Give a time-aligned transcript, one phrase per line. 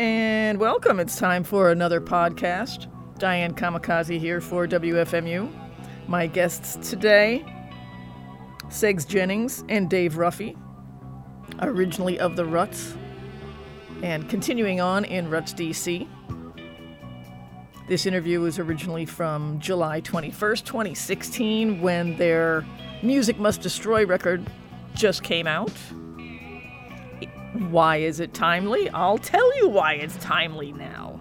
[0.00, 0.98] And welcome.
[0.98, 2.86] It's time for another podcast.
[3.18, 5.52] Diane Kamikaze here for WFMU.
[6.08, 7.44] My guests today,
[8.68, 10.56] Segs Jennings and Dave Ruffy,
[11.60, 12.96] originally of the Ruts,
[14.02, 16.08] and continuing on in Ruts DC.
[17.86, 22.64] This interview was originally from July 21st, 2016, when their
[23.02, 24.50] Music Must Destroy record
[24.94, 25.74] just came out.
[27.68, 28.88] Why is it timely?
[28.88, 31.20] I'll tell you why it's timely now.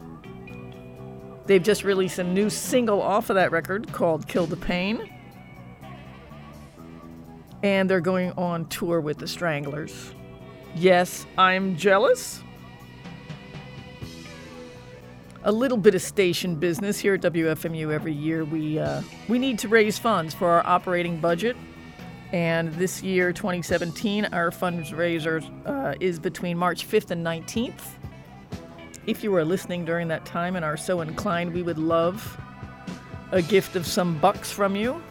[1.47, 5.13] They've just released a new single off of that record called Kill the Pain.
[7.61, 10.13] And they're going on tour with the Stranglers.
[10.75, 12.41] Yes, I'm jealous.
[15.43, 18.45] A little bit of station business here at WFMU every year.
[18.45, 21.57] We uh, we need to raise funds for our operating budget
[22.31, 27.81] and this year, 2017, our fundraiser uh, is between March 5th and 19th.
[29.07, 32.39] If you are listening during that time and are so inclined, we would love
[33.31, 35.01] a gift of some bucks from you.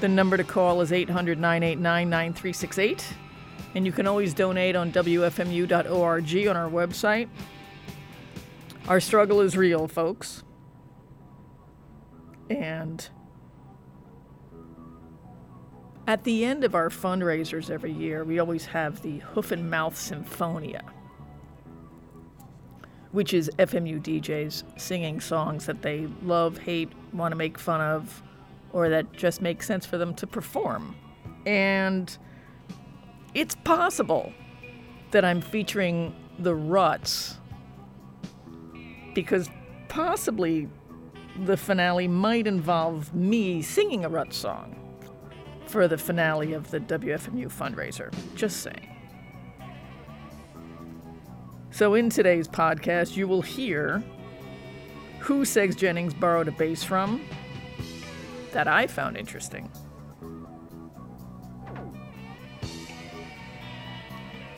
[0.00, 3.04] The number to call is 800 989 9368.
[3.74, 7.28] And you can always donate on WFMU.org on our website.
[8.86, 10.42] Our struggle is real, folks.
[12.48, 13.06] And
[16.08, 19.94] at the end of our fundraisers every year, we always have the Hoof and Mouth
[19.94, 20.82] Symphonia,
[23.12, 28.22] which is FMU DJs singing songs that they love, hate, want to make fun of,
[28.72, 30.96] or that just make sense for them to perform.
[31.44, 32.16] And
[33.34, 34.32] it's possible
[35.10, 37.36] that I'm featuring the Ruts
[39.12, 39.50] because
[39.88, 40.70] possibly
[41.44, 44.77] the finale might involve me singing a Ruts song
[45.68, 48.12] for the finale of the WFMU fundraiser.
[48.34, 48.94] Just saying.
[51.70, 54.02] So, in today's podcast, you will hear
[55.20, 57.24] who Segs Jennings borrowed a bass from
[58.52, 59.70] that I found interesting.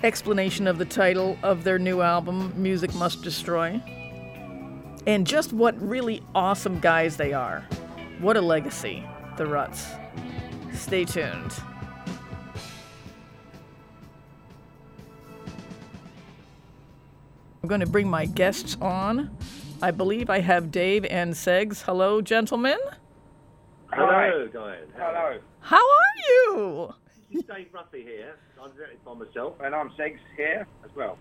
[0.02, 3.82] Explanation of the title of their new album, Music Must Destroy.
[5.06, 7.66] And just what really awesome guys they are.
[8.20, 9.04] What a legacy,
[9.36, 9.86] the Ruts.
[10.80, 11.52] Stay tuned.
[17.62, 19.36] I'm going to bring my guests on.
[19.82, 21.82] I believe I have Dave and Segs.
[21.82, 22.78] Hello, gentlemen.
[23.92, 24.78] Hello, Diane.
[24.96, 25.38] Hello.
[25.60, 26.94] How are you?
[27.30, 28.36] This is Dave Ruffy here.
[28.60, 29.54] I'm directly by myself.
[29.62, 31.18] And I'm Segs here as well.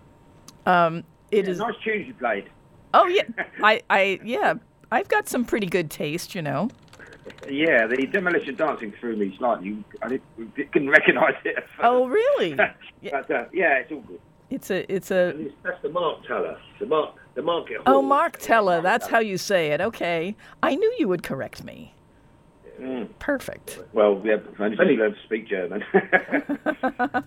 [0.66, 1.58] Um, it Yeah, is.
[1.58, 2.48] Nice tunes you played.
[2.92, 3.22] Oh yeah,
[3.62, 4.54] I, I, yeah.
[4.90, 6.70] I've got some pretty good taste, you know.
[7.48, 9.82] Yeah, the demolition dancing threw me slightly.
[10.02, 11.56] I didn't, couldn't recognise it.
[11.56, 11.80] at first.
[11.82, 12.54] Oh really?
[12.54, 12.72] Yeah.
[13.12, 14.20] but uh, yeah, it's all good.
[14.50, 15.28] It's a, it's a.
[15.28, 16.58] It's, that's the Markthalle.
[16.80, 17.96] The Mark, the Market Hall.
[17.96, 18.82] Oh, Markthalle.
[18.82, 19.80] That's how you say it.
[19.80, 20.34] Okay.
[20.62, 21.94] I knew you would correct me.
[22.80, 23.08] Mm.
[23.18, 23.78] Perfect.
[23.92, 25.84] Well, yeah, only people learn to speak German.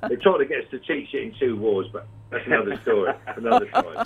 [0.09, 3.13] They tried to get us to teach it in two wars, but that's another story.
[3.35, 4.05] another time.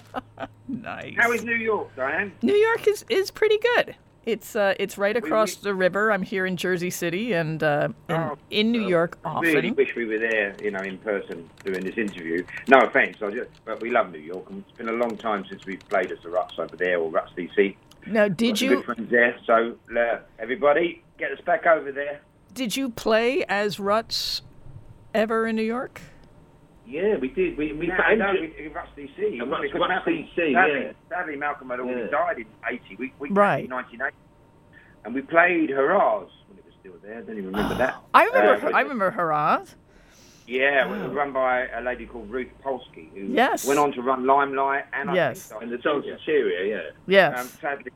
[0.68, 1.16] Nice.
[1.18, 2.34] How is New York, Diane?
[2.42, 3.96] New York is, is pretty good.
[4.28, 6.12] It's uh, it's right across we- the river.
[6.12, 9.54] I'm here in Jersey City and uh, in, Oh, in New York I often.
[9.54, 12.44] really wish we were there, you know, in person doing this interview.
[12.68, 15.46] No offence, I just, but we love New York, and it's been a long time
[15.50, 17.78] since we've played as the Ruts over there or Ruts DC.
[18.06, 22.20] Now, did Got you Good friends there, so uh, everybody, get us back over there.
[22.54, 24.42] did you play as Ruts
[25.14, 26.02] ever in New York?
[26.88, 27.58] Yeah, we did.
[27.58, 29.42] We, we No, and no, ju- we, Ruts DC.
[29.42, 30.54] And Ruts- Because Malcolm- DC, sadly,
[30.86, 30.92] yeah.
[31.10, 32.08] sadly, Malcolm had already Yeah.
[32.08, 32.96] died in 80.
[32.98, 33.66] We, we Right.
[33.66, 34.16] in 1980.
[35.04, 37.18] And we played Hurrahs when it was still there.
[37.18, 37.96] I don't even remember that.
[38.14, 38.68] I remember.
[38.68, 39.66] Uh, I remember Hurrah.
[40.48, 43.68] Yeah, it was run by a lady called Ruth Polsky, who Yes.
[43.68, 45.52] went on to run Limelight and Yes.
[45.52, 46.82] I think and the Danceteria, yeah.
[47.06, 47.40] Yes.
[47.42, 47.92] Um, sadly,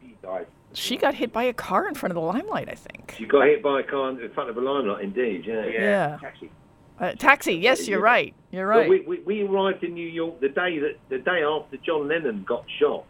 [0.00, 0.46] she died.
[0.72, 2.68] she got hit by a car in front of the limelight.
[2.68, 3.16] I think.
[3.18, 5.64] She got hit by a car in front of a limelight, indeed, yeah.
[5.66, 6.18] Yeah, Yeah.
[6.20, 6.48] taxi.
[7.00, 7.54] Uh, taxi.
[7.54, 8.34] Yes, you're right.
[8.50, 8.88] You're right.
[8.88, 12.44] we, we, we arrived in New York the day that the day after John Lennon
[12.46, 13.04] got shot.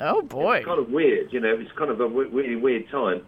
[0.00, 0.58] oh boy.
[0.58, 1.54] It's kind of weird, you know.
[1.58, 3.22] It's kind of a w- really weird time,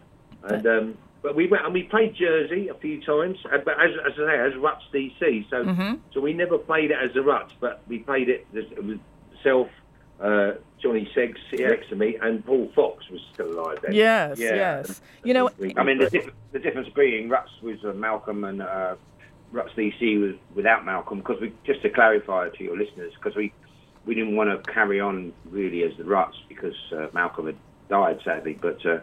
[0.44, 3.90] and um, but we went and we played Jersey a few times, uh, but as
[4.06, 5.50] as I say, as Ruts DC.
[5.50, 5.98] So Mhm.
[6.12, 8.98] so we never played it as the Ruts, but we played it it was
[9.42, 9.68] self.
[10.20, 13.94] Uh, Johnny Segs next to me, and Paul Fox was still alive then.
[13.94, 14.38] Yes.
[14.38, 14.54] Yeah.
[14.54, 15.00] Yes.
[15.24, 15.50] You know.
[15.76, 18.94] I mean, the, the difference being Ruts was uh, Malcolm and uh,
[19.54, 23.52] Ruts DC was without Malcolm because we just to clarify to your listeners because we
[24.04, 27.56] we didn't want to carry on really as the Ruts because uh, Malcolm had
[27.88, 28.84] died sadly, but.
[28.84, 28.98] Uh,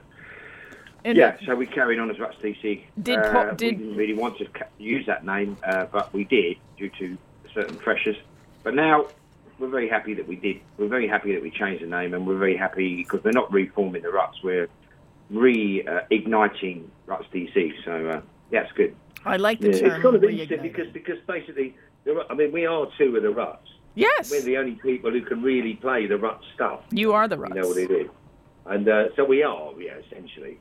[1.03, 2.83] and yeah, so we carried on as Ruts DC.
[3.01, 4.45] Did uh, Paul- we did- didn't really want to
[4.77, 7.17] use that name, uh, but we did due to
[7.55, 8.17] certain pressures.
[8.61, 9.07] But now
[9.57, 10.59] we're very happy that we did.
[10.77, 13.51] We're very happy that we changed the name, and we're very happy because we're not
[13.51, 14.43] reforming the Ruts.
[14.43, 14.69] We're
[15.31, 17.73] reigniting Ruts DC.
[17.83, 18.21] So uh,
[18.51, 18.95] yeah, it's good.
[19.25, 19.91] I like the Yeah, term.
[19.91, 23.29] it's kind of interesting because because basically, the I mean, we are two of the
[23.29, 23.67] ruts.
[23.95, 26.81] yes, We're the only people who can really play the rut stuff.
[26.91, 27.55] you are the You Ruts.
[27.55, 28.09] know what it is,
[28.65, 30.57] and uh, so we are, yeah, essentially.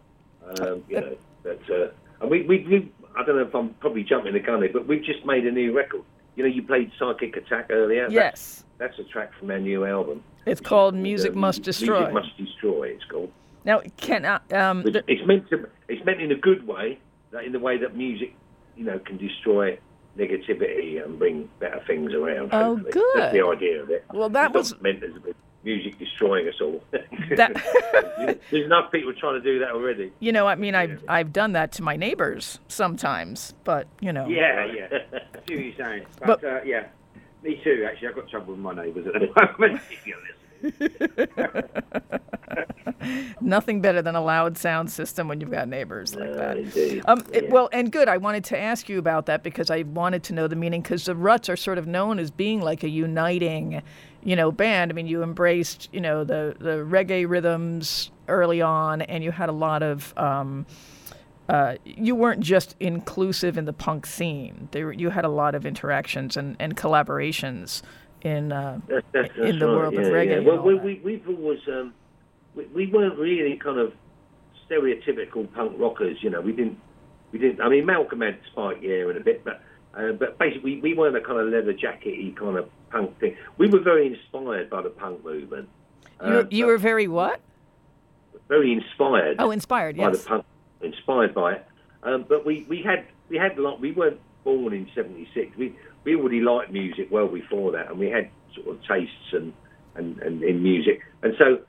[0.61, 1.89] Um, you know, but uh,
[2.21, 4.87] and we, we we I don't know if I'm probably jumping the gun here, but
[4.87, 6.03] we've just made a new record.
[6.37, 8.09] You know, you played Psychic Attack earlier.
[8.09, 10.23] That's- Yes, that's, a track from our new album.
[10.47, 11.99] it's called Music Must Destroy.
[12.01, 12.89] Music Must Destroy.
[12.89, 13.31] It's called.
[13.65, 15.69] Now, can uh, um, Which the- it's meant to.
[15.89, 16.99] It's meant in a good way,
[17.45, 18.35] in the way that music,
[18.81, 19.79] you know, can destroy
[20.19, 22.49] negativity and bring better things around.
[22.53, 22.93] Oh, hopefully.
[22.93, 23.17] good.
[23.17, 24.05] That's the idea of it.
[24.13, 26.83] Well, that It's was- meant as a bit music destroying us all.
[27.37, 28.41] that.
[28.51, 30.11] There's enough people trying to do that already.
[30.19, 34.27] you know, I mean, I've I've done that to my neighbors sometimes, but you know.
[34.27, 34.89] Yeah, yeah.
[35.13, 36.07] I see what you're saying.
[36.19, 36.87] But- But, uh, yeah,
[37.43, 37.87] me too.
[37.87, 39.27] Actually, I've got trouble with my neighbours at the
[39.59, 39.83] moment.
[39.91, 40.37] if you're listening.
[43.41, 46.57] Nothing better than a loud sound system when you've got neighbors like Uh, that.
[46.59, 47.03] indeed.
[47.07, 48.09] Um, it- well, and good.
[48.09, 50.83] I wanted to ask you about that because I wanted to know the meaning.
[50.83, 53.83] Because the Ruts are sort of known as being like a uniting,
[54.23, 54.91] you know, band.
[54.91, 59.49] I mean, you embraced, you know, the the reggae rhythms early on, and you had
[59.49, 60.13] a lot of.
[60.17, 60.67] Um,
[61.49, 64.69] uh, you weren't just inclusive in the punk scene.
[64.71, 67.83] There, you had a lot of interactions and, and collaborations
[68.25, 70.43] in uh, That's, that's, in the right, world of reggae.
[70.45, 70.49] Yeah.
[70.49, 71.95] Well, we, we, we've always um,
[72.55, 73.93] we, we weren't really kind of
[74.69, 76.19] stereotypical punk rockers.
[76.23, 76.79] You know, we didn't
[77.33, 77.61] we didn't.
[77.61, 79.63] I mean, Malcolm had Spike yeah and a bit, but
[79.95, 83.37] uh, but basically we, we weren't a kind of leather jackety kind of punk thing.
[83.59, 85.69] We were very inspired by the punk movement.
[86.23, 87.41] you, Uh, you were very what?
[88.49, 89.37] very inspired.
[89.39, 89.97] Oh, inspired.
[89.97, 90.23] by Yes.
[90.25, 90.45] the punk,
[90.83, 91.67] inspired by it.
[92.03, 93.81] Um, but we, we had we had a lot.
[93.81, 95.57] We weren't born in '76.
[95.57, 99.53] We we already liked music well before that, and we had sort of tastes and
[99.95, 101.01] and, and in music.
[101.23, 101.61] And so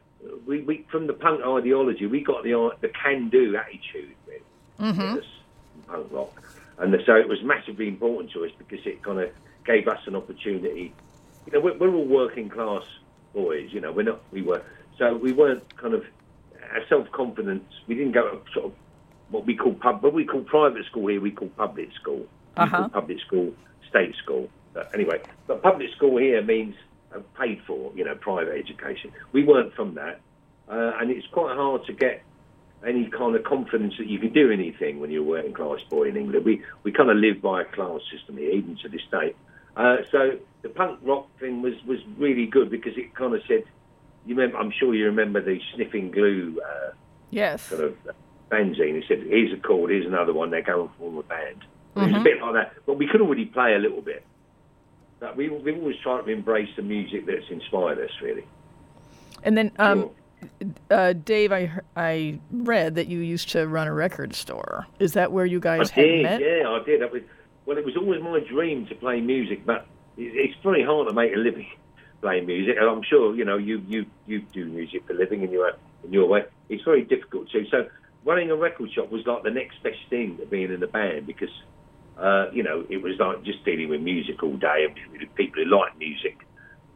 [0.46, 4.42] we, we from the punk ideology, we got the the can do attitude with
[4.80, 5.20] Mm-hmm.
[5.20, 5.26] us
[5.88, 6.42] punk rock,
[6.80, 9.30] and so it was massively important to us because it kind of
[9.64, 10.92] gave us an opportunity.
[11.46, 12.84] You know, we're, we're all working class
[13.34, 13.70] boys.
[13.72, 14.22] You know, we're not.
[14.32, 14.64] We were
[14.98, 16.04] so we weren't kind of
[16.74, 17.66] our self confidence.
[17.88, 18.74] We didn't go to sort of
[19.30, 21.22] what we call pub, what we call private school here.
[21.22, 22.26] We call public school.
[22.58, 22.78] Uh-huh.
[22.78, 23.54] call public school
[23.92, 24.50] state school.
[24.74, 26.76] But anyway, but public school here means
[27.14, 27.92] uh, paid for.
[27.96, 29.12] You know, private education.
[29.32, 30.20] We weren't from that,
[30.70, 32.24] uh, and it's quite hard to get
[32.88, 36.10] any kind of confidence that you can do anything when you're a working class boy
[36.10, 36.44] in England.
[36.46, 39.36] We we kind of live by a class system here, even to this day.
[39.76, 43.64] Uh, so the punk rock thing was was really good because it kind of said,
[44.26, 46.92] you remember, I'm sure you remember the sniffing glue uh,
[47.30, 47.62] Yes.
[47.64, 47.96] sort of
[48.50, 48.96] fanzine.
[48.96, 50.50] It said, here's a chord, here's another one.
[50.52, 51.64] They're going to form a band.
[51.96, 54.24] It was a bit like that, but we could already play a little bit.
[55.20, 58.46] But we we always try to embrace the music that's inspired us, really.
[59.44, 60.10] And then, um,
[60.90, 64.88] uh, Dave, I I read that you used to run a record store.
[65.00, 66.42] Is that where you guys I had did, met?
[66.42, 67.02] yeah, I did.
[67.12, 67.22] Was,
[67.66, 69.86] well, it was always my dream to play music, but
[70.18, 71.68] it's very hard to make a living
[72.22, 72.78] playing music.
[72.80, 75.74] And I'm sure you know you you you do music for a living in your
[76.04, 76.46] in your way.
[76.70, 77.68] It's very difficult too.
[77.70, 77.88] So
[78.26, 81.28] running a record shop was like the next best thing to being in a band
[81.28, 81.50] because
[82.18, 85.64] uh, you know it was like just dealing with music all day and with people
[85.64, 86.38] who like music.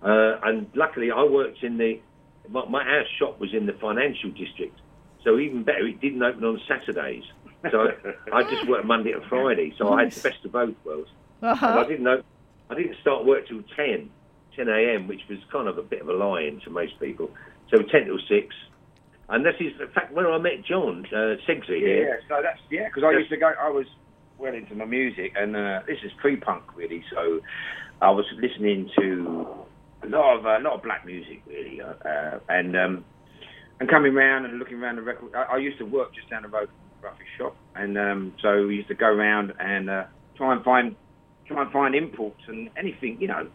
[0.01, 2.01] Uh, and luckily, I worked in the
[2.49, 4.79] my, my house shop was in the financial district,
[5.23, 7.23] so even better, it didn't open on Saturdays.
[7.71, 7.87] So
[8.31, 11.09] I, I just worked Monday to Friday, so I had the best of both worlds.
[11.41, 11.83] And I Uh-huh.
[11.85, 12.21] didn't know,
[12.69, 14.09] I didn't start work till 10,
[14.55, 17.31] 10 a.m., which was kind of a bit of a lie-in to most people.
[17.71, 18.55] So 10 till 6.
[19.29, 22.19] And this is, in fact, where I met John uh, Segsy Yeah, here.
[22.29, 22.85] so that's yeah.
[22.85, 23.51] Because I used to go.
[23.59, 23.87] I was
[24.37, 27.03] well into my music, and uh, this is pre-punk really.
[27.13, 27.41] So
[28.01, 29.47] I was listening to
[30.03, 33.05] a lot of a lot of black music really, uh, uh, and um,
[33.79, 35.33] and coming round and looking around the record.
[35.35, 38.33] I, I used to work just down the road from the Ruffy shop, and um,
[38.41, 40.03] so we used to go around and uh,
[40.37, 40.95] try and find
[41.47, 43.47] try and find imports and anything, you know,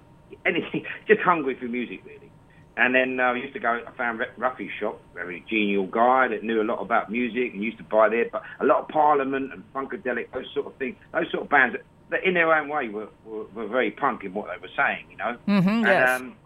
[0.46, 0.84] anything.
[1.08, 2.29] Just hungry for music really.
[2.76, 3.80] And then uh, I used to go.
[3.86, 7.78] I found Ruffy's shop, very genial guy that knew a lot about music and used
[7.78, 8.26] to buy there.
[8.30, 11.74] But a lot of Parliament and Funkadelic, those sort of things, those sort of bands
[11.74, 14.72] that, that in their own way were, were, were very punk in what they were
[14.76, 15.36] saying, you know.
[15.48, 16.08] Mm-hmm, yes.
[16.10, 16.36] And, um,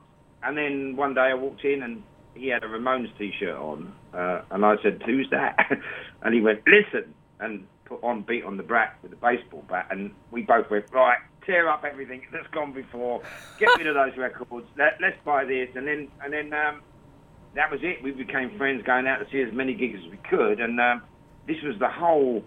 [0.43, 2.03] and then one day I walked in and
[2.35, 5.57] he had a Ramones t-shirt on, uh, and I said, "Who's that?"
[6.23, 9.89] and he went, "Listen," and put on "Beat on the Brat" with a baseball bat,
[9.91, 13.23] and we both went, "Right, tear up everything that's gone before,
[13.59, 16.83] get rid of those records, let, let's buy this," and then and then um,
[17.55, 18.03] that was it.
[18.03, 21.03] We became friends, going out to see as many gigs as we could, and um,
[21.47, 22.43] this was the whole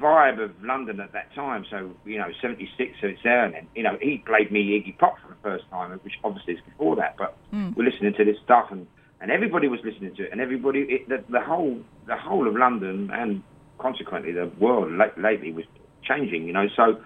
[0.00, 1.64] vibe of London at that time.
[1.70, 4.98] So you know, '76, so it's there, and then you know he played me Iggy
[4.98, 7.16] Pop for the first time, which obviously is before that.
[7.16, 7.36] But
[7.76, 8.86] we're listening to this stuff, and,
[9.20, 12.56] and everybody was listening to it, and everybody, it, the, the whole the whole of
[12.56, 13.42] London and
[13.78, 15.64] consequently the world la- lately was
[16.02, 16.46] changing.
[16.46, 17.00] You know, so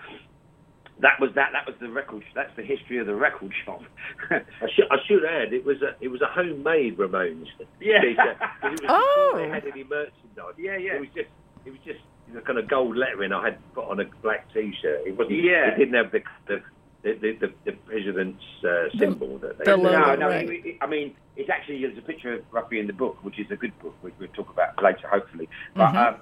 [1.01, 1.51] that was that.
[1.53, 2.25] That was the record.
[2.35, 3.83] That's the history of the record shop.
[4.31, 4.41] I
[4.75, 7.47] should, I should add, it was a it was a homemade Ramones.
[7.81, 8.03] Yeah.
[8.03, 8.17] It
[8.63, 9.35] was Oh.
[9.37, 10.55] they had any merchandise.
[10.59, 10.95] Yeah, yeah.
[10.95, 11.29] It was just
[11.65, 12.01] it was just
[12.35, 15.03] the kind of gold lettering I had put on a black T-shirt.
[15.07, 15.43] It wasn't.
[15.45, 15.69] Yeah.
[15.73, 16.63] It didn't have the the
[17.03, 19.65] the, the, the, the president's uh, symbol that they.
[19.71, 20.27] the no, no.
[20.29, 20.51] right.
[20.51, 23.39] it- it- I mean, it's actually there's a picture of Ruffy in the book, which
[23.39, 25.49] is a good book, which we'll talk about later, hopefully.
[25.77, 26.15] But Mhm.
[26.15, 26.21] um,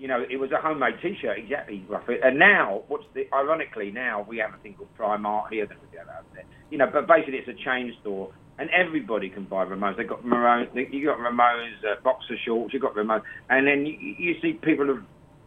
[0.00, 2.16] you know, it was a homemade T-shirt, exactly, Ruffy.
[2.24, 3.24] And now, what's the?
[3.34, 6.44] Ironically, now we have a thing called Primark here that we have out there.
[6.70, 8.32] You know, but basically it's a chain store.
[8.58, 9.96] And everybody can buy Ramones.
[9.96, 10.68] They've got Ramones.
[10.92, 12.74] You got Ramones uh, boxer shorts.
[12.74, 14.98] You got Ramones, and then you, you see people of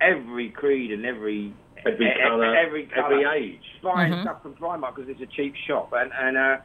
[0.01, 1.53] every creed and every
[1.85, 3.61] Every e- e- colour, every, colour every age.
[3.83, 4.21] buying Mhm.
[4.23, 5.91] stuff from Primark because it's a cheap shop.
[5.93, 6.63] And and uh, w-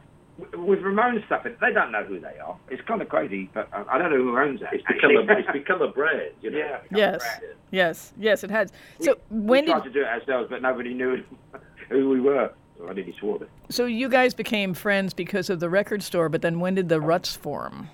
[0.53, 2.55] with Ramones stuff, they don't know who they are.
[2.69, 4.73] It's kind of crazy, but I don't know who owns that.
[4.73, 5.43] It's become a actually.
[5.43, 6.31] it's become a brand.
[6.41, 6.57] You know.
[6.57, 6.79] yeah.
[6.91, 7.21] Yes.
[7.21, 7.49] right.
[7.71, 8.71] Yes, yes, it has.
[8.99, 11.23] We- So when we did tried to do it ourselves, but nobody knew
[11.89, 12.51] who we were.
[12.77, 13.49] So I nearly swore it.
[13.69, 16.29] so you guys became friends because of the record store?
[16.29, 17.89] But then when did the Ruts form?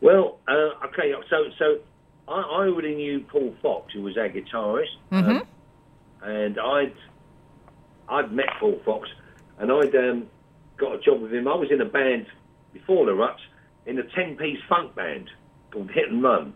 [0.00, 1.78] Well, uh, okay, so so
[2.28, 5.40] I, I already knew Paul Fox, who was our guitarist, Mhm.
[5.42, 5.42] um,
[6.22, 6.94] and I'd
[8.08, 9.08] I'd met Paul Fox,
[9.58, 10.26] and I'd um,
[10.76, 11.48] got a job with him.
[11.48, 12.26] I was in a band
[12.72, 13.40] before the Ruts,
[13.86, 15.30] in a ten-piece funk band
[15.70, 16.52] called Hit and Run.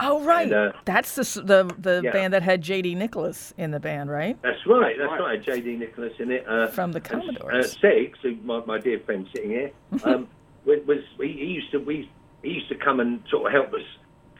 [0.00, 2.12] Oh right, And, uh, that's the the the yeah.
[2.12, 2.94] band that had J.D.
[2.94, 4.40] Nicholas in the band, right?
[4.42, 5.20] That's right, that's Right.
[5.20, 5.42] right.
[5.42, 5.76] J.D.
[5.76, 6.48] Nicholas in it.
[6.48, 9.70] Uh, From the and, Uh, Six, who- my, my dear friend sitting here,
[10.04, 10.28] um,
[10.64, 12.10] was, was he, he used to we
[12.42, 13.86] he used to come and sort of help us,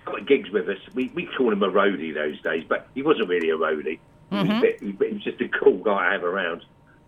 [0.07, 0.79] come at gigs with us.
[0.95, 3.99] We we called him a roadie those days, but he wasn't really a roadie.
[4.31, 6.65] He, was, a bit, he, he was just a cool guy to have around.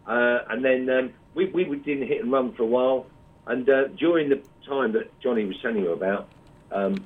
[0.07, 3.07] Uh, and then um, we we did hit and run for a while,
[3.47, 6.29] and uh, during the time that Johnny was telling you about,
[6.71, 7.05] um,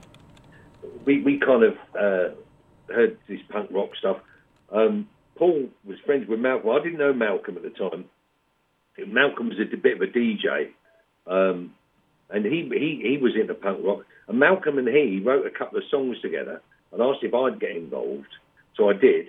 [1.05, 2.35] we we kind of uh,
[2.93, 4.19] heard this punk rock stuff.
[4.71, 6.71] Um, Paul was friends with Malcolm.
[6.71, 8.05] I didn't know Malcolm at the time.
[9.07, 10.71] Malcolm was a bit of a DJ,
[11.27, 11.75] um,
[12.31, 14.05] and he, he he was into punk rock.
[14.27, 16.61] And Malcolm and he wrote a couple of songs together,
[16.93, 18.29] and asked if I'd get involved.
[18.77, 19.27] So I did.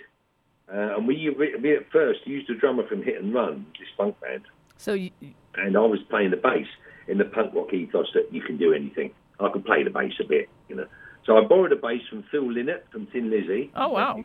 [0.71, 4.19] Uh, and we, we at first used a drummer from Hit and Run, this punk
[4.19, 4.43] band,
[4.79, 5.11] So you,
[5.55, 6.65] and I was playing the bass
[7.09, 9.11] in the punk rock ethos that you can do anything.
[9.39, 10.85] I could play the bass a bit, you know.
[11.25, 13.71] So I borrowed a bass from Phil Lynott from Thin Lizzy.
[13.75, 14.23] Oh, wow.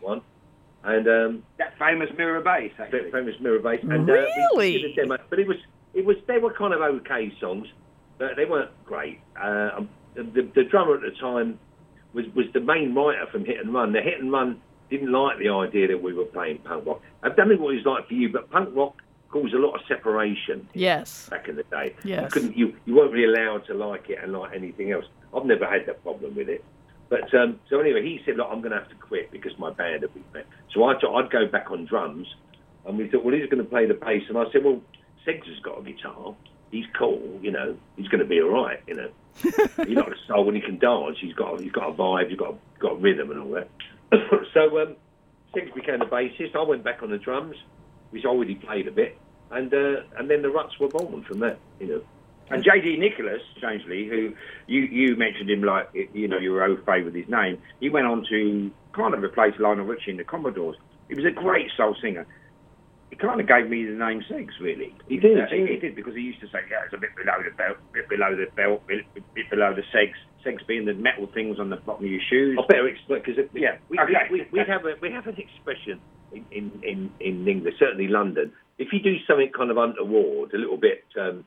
[0.84, 3.00] And um, That famous mirror bass, actually.
[3.02, 3.80] that famous mirror bass.
[3.82, 4.76] And, uh, Really?
[4.76, 5.56] we did a demo, but it was
[5.92, 7.66] it was they were kind of okay songs,
[8.18, 9.20] but they weren't great.
[9.36, 11.58] Uh, um, the, the drummer at the time
[12.12, 13.92] was was the main writer from Hit and Run.
[13.92, 17.00] The Hit and Run didn't like the idea that we were playing punk rock.
[17.24, 18.94] I don't know what it was like for you, but punk rock
[19.34, 21.92] caused a lot of separation yes, back in the day.
[22.04, 22.22] Yes.
[22.22, 25.06] You couldn't you you weren't really allowed to like it and like anything else.
[25.36, 26.64] I've never had that problem with it.
[27.08, 29.72] But um, so anyway, he said, "Look, I'm going to have to quit because my
[29.72, 32.28] band had been met." So I thought I'd go back on drums,
[32.86, 34.80] and we thought, "Well, he's going to play the bass." And I said, "Well,
[35.26, 36.34] Segs has got a guitar.
[36.70, 37.76] He's cool, you know.
[37.96, 39.10] He's going to be all right, you know.
[39.42, 41.18] he's not a soul when he can dance.
[41.20, 42.30] He's got he's got a vibe.
[42.30, 43.68] He's got got a rhythm and all that."
[44.54, 44.96] so um,
[45.54, 46.54] Segs became the bassist.
[46.54, 47.56] I went back on the drums,
[48.10, 49.18] which I already played a bit,
[49.54, 52.02] and uh, and then the Ruts were born from that, you know.
[52.50, 52.98] And J.D.
[52.98, 54.34] Nicholas, strangely, who
[54.66, 57.88] you, you mentioned him like, you know, you were au fait with his name, he
[57.88, 60.76] went on to kind of replace Lionel Richie in the Commodores.
[61.08, 62.26] He was a great soul singer.
[63.08, 64.94] He kind of gave me the name Segs, really.
[65.08, 67.16] He did, Uh, he, he did, because he used to say, yeah, it's a bit
[67.16, 70.18] below the belt, bit below the belt, bit, bit below the Segs.
[70.44, 72.58] Segs being the metal things on the bottom of your shoes.
[72.62, 74.12] I better explain because Yeah, we, okay.
[74.30, 76.00] we, we, we have a we have an expression
[76.32, 78.52] in, in, in, in England, certainly London.
[78.78, 81.44] If you do something kind of untoward, a little bit um,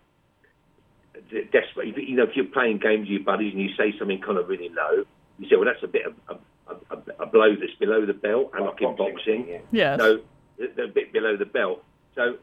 [1.51, 4.38] desperate, you know, if you're playing games with your buddies and you say something kind
[4.38, 5.04] of really low,
[5.39, 8.13] you say, well, that's a bit of a, a, a, a blow that's below the
[8.13, 9.48] belt, and like in boxing.
[9.48, 9.60] Yeah.
[9.72, 10.00] yes.
[10.00, 10.20] So
[10.58, 11.84] they're a bit below the belt.
[12.16, 12.38] So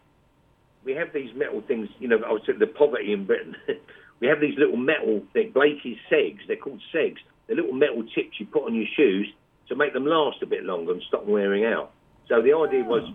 [0.84, 1.88] we have these metal things.
[1.98, 3.56] You know, I was saying the poverty in Britain.
[4.20, 6.40] we have these little metal they're Blakey's segs.
[6.46, 7.18] They're called segs.
[7.46, 9.32] They're little metal tips you put on your shoes
[9.68, 11.92] to make them last a bit longer and stop wearing out.
[12.28, 12.88] So the idea ah.
[12.88, 13.12] was.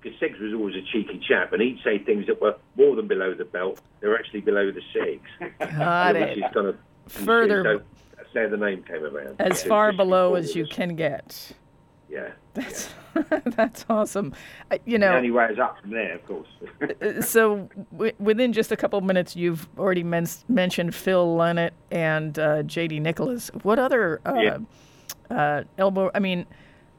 [0.00, 3.06] Because Segs was always a cheeky chap, and he'd say things that were more than
[3.06, 3.80] below the belt.
[4.00, 5.20] They were actually below the segs.
[5.78, 6.38] Got which it.
[6.38, 7.82] is kind of Further- So
[8.16, 9.36] that's how the name came around.
[9.40, 11.52] As far below as you can get.
[12.12, 12.32] Yeah.
[12.54, 12.90] That's
[13.56, 14.34] that's awesome.
[14.70, 16.48] Uh, You The know, only way is up from there, of course.
[17.00, 21.70] Uh, so w- within just a couple of minutes, you've already men- mentioned Phil Lynott
[21.90, 23.00] and uh, J.D.
[23.00, 23.50] Nicholas.
[23.62, 24.58] What other uh, Yeah.
[25.30, 26.10] uh, elbow?
[26.14, 26.44] I mean,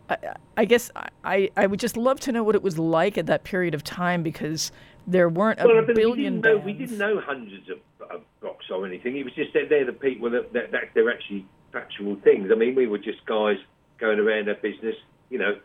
[0.10, 0.18] I,
[0.58, 0.90] I guess
[1.24, 3.84] I, I would just love to know what it was like at that period of
[3.84, 4.72] time because
[5.08, 6.66] there weren't a well, I billion we didn't, know, bands.
[6.66, 7.78] we didn't know hundreds of,
[8.10, 9.18] of rocks or anything.
[9.18, 12.50] It was just that they're the people that, that, that they're actually factual things.
[12.52, 13.58] I mean, we were just guys
[14.04, 14.96] going around our business,
[15.30, 15.56] you know,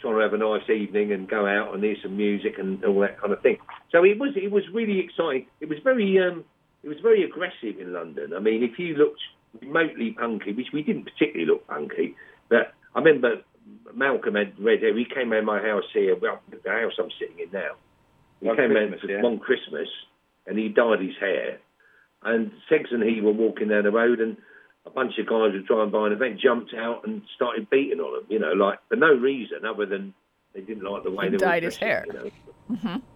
[0.00, 2.98] trying to have a nice evening and go out and hear some music and all
[3.00, 3.58] that kind of thing.
[3.92, 5.46] So it was it was really exciting.
[5.60, 6.44] It was very um,
[6.82, 8.32] it was very aggressive in London.
[8.34, 9.20] I mean, if you looked
[9.60, 12.16] remotely punky, which we didn't particularly look punky,
[12.48, 13.42] but I remember
[13.94, 14.96] Malcolm had read it.
[14.96, 17.74] He came around my house here, well, the house I'm sitting in now.
[18.40, 19.22] He One came Christmas, around yeah.
[19.22, 19.88] one Christmas
[20.46, 21.58] and he dyed his hair.
[22.22, 24.36] And Segs and he were walking down the road and
[24.86, 28.20] a bunch of guys were driving by an event, jumped out and started beating on
[28.20, 30.14] him, you know, like for no reason other than
[30.54, 32.04] they didn't like the way He they dyed were his hair.
[32.06, 32.30] You know?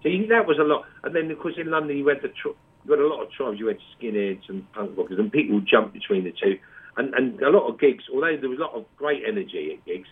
[0.03, 0.85] So you, that was a lot.
[1.03, 3.31] And then, of course, in London, you had the tr- you had a lot of
[3.33, 3.59] tribes.
[3.59, 6.59] You had skinheads and punk rockers, and people jumped between the two.
[6.97, 9.85] And and a lot of gigs, although there was a lot of great energy at
[9.87, 10.09] gigs,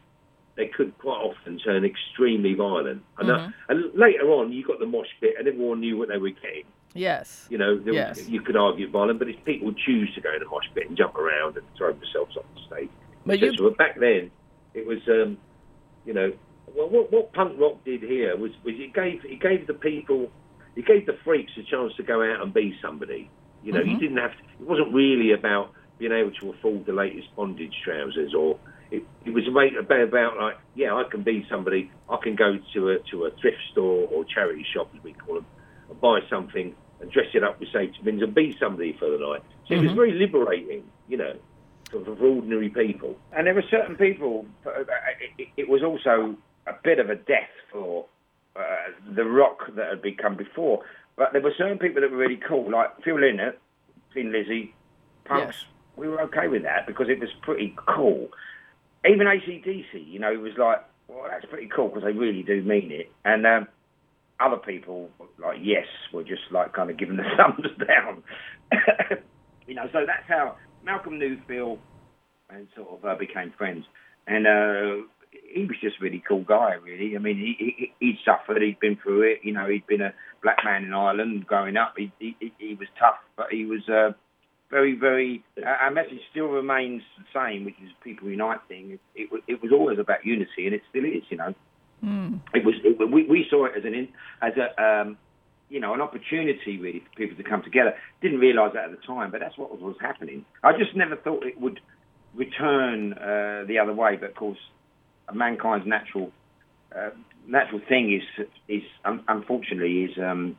[0.56, 3.02] they could quite often turn extremely violent.
[3.18, 6.18] And, uh, and later on, you got the mosh pit, and everyone knew what they
[6.18, 6.64] were getting.
[6.95, 7.47] Yes.
[7.51, 8.17] You know, Yes.
[8.19, 10.89] was, you could argue violent, but it's people choose to go in the mosh pit
[10.89, 12.89] and jump around and throw themselves off the stage.
[13.27, 14.31] But you- But back then,
[14.75, 15.39] it was, um,
[16.05, 16.33] you know,
[16.75, 20.31] well, what, what punk rock did here was, was it gave it gave the people,
[20.77, 23.31] it gave the freaks a chance to go out and be somebody.
[23.63, 24.33] You know, you didn't have.
[24.33, 28.59] To, it wasn't really about being able to afford the latest bondage trousers, or
[28.91, 31.91] it, it was about, about about like, yeah, I can be somebody.
[32.11, 35.37] I can go to a to a thrift store or charity shop, as we call
[35.37, 35.47] them,
[35.91, 39.18] and buy something and dress it up with safety pins and be somebody for the
[39.18, 39.42] night.
[39.68, 41.35] So it was very liberating, you know,
[41.90, 43.18] for, for ordinary people.
[43.32, 44.47] And there were certain people.
[44.64, 44.87] uh, It,
[45.37, 48.06] it, it was also a bit of a death for
[48.56, 48.62] uh,
[49.14, 50.85] the rock that had become before.
[51.16, 53.56] But there were certain people that were really cool, like Phil Lynott,
[54.14, 54.75] Thin Lizzy,
[55.25, 55.56] Punks.
[55.59, 55.66] Yes.
[55.97, 58.28] We were okay with that because it was pretty cool.
[59.06, 62.62] Even ACDC, you know, it was like, well, that's pretty cool because they really do
[62.62, 63.12] mean it.
[63.25, 63.68] And um,
[64.41, 68.23] other people, like Yes, were just like kind of giving the thumbs down.
[69.67, 71.78] you know, so that's how Malcolm knew Phil
[72.50, 73.85] and sort of uh, became friends.
[74.26, 75.06] And uh,
[75.54, 77.17] he was just a really cool guy, really.
[77.17, 79.39] I mean, he, he he'd suffered, he'd been through it.
[79.43, 81.95] You know, he'd been a black man in Ireland growing up.
[81.97, 84.13] He he, he- he was tough, but he was uh,
[84.71, 85.43] very, very.
[85.65, 88.93] Our our message still remains the same, which is people uniting.
[88.93, 91.23] It, it, it was always about unity, and it still is.
[91.30, 91.54] You know,
[92.54, 92.75] it was.
[92.84, 94.08] It, we we saw it as an in,
[94.41, 94.82] as a.
[94.82, 95.19] Um,
[95.69, 97.95] you know, an opportunity really for people to come together.
[98.21, 100.45] Didn't realise that at the time, but that's what was, was happening.
[100.62, 101.80] I just never thought it would
[102.34, 104.17] return uh, the other way.
[104.17, 104.58] But of course,
[105.32, 106.30] mankind's natural
[106.95, 107.10] uh,
[107.47, 110.56] natural thing is is um, unfortunately is um,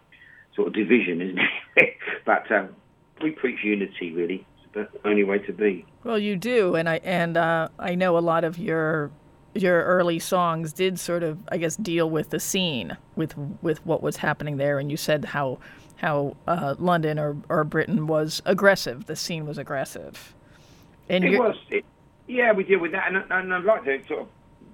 [0.55, 1.39] sort of division, isn't
[1.77, 1.93] it?
[2.25, 2.69] but um,
[3.21, 4.11] we preach unity.
[4.13, 5.85] Really, it's the only way to be.
[6.03, 9.11] Well, you do, and I and uh, I know a lot of your
[9.55, 14.01] your early songs did sort of, I guess, deal with the scene, with with what
[14.01, 14.79] was happening there.
[14.79, 15.59] And you said how
[15.97, 19.05] how uh, London or or Britain was aggressive.
[19.05, 20.33] The scene was aggressive.
[21.09, 21.55] And It was.
[21.69, 21.85] It,
[22.27, 24.27] yeah, we deal with that, and, and I'd like to sort of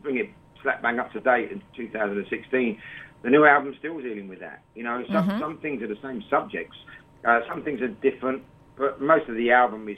[0.03, 0.29] bring it
[0.61, 2.79] slap bang up to date in 2016.
[3.23, 4.61] The new album's still dealing with that.
[4.75, 6.77] You know, some, some things are the same subjects,
[7.25, 8.43] uh, some things are different,
[8.77, 9.97] but most of the album is.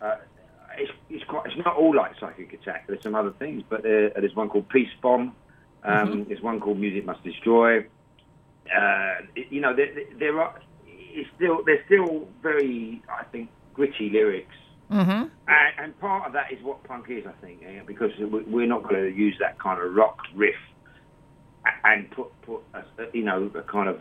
[0.00, 0.16] Uh,
[1.32, 1.46] quite.
[1.46, 2.86] It's not all like Psychic Attack.
[2.86, 5.34] There's some other things, but there, there's one called Peace Bomb.
[5.84, 7.80] Um, There's one called Music Must Destroy.
[8.72, 9.14] Uh,
[9.50, 10.54] you know, there, there- there are.
[10.86, 11.62] It's still.
[11.66, 13.02] They're still very.
[13.08, 14.54] I think gritty lyrics.
[15.48, 18.66] And, and part of that is what punk is, I think, eh, because we- we're
[18.66, 20.54] not going to use that kind of rock riff
[21.84, 24.00] and put put a, a- you know a kind of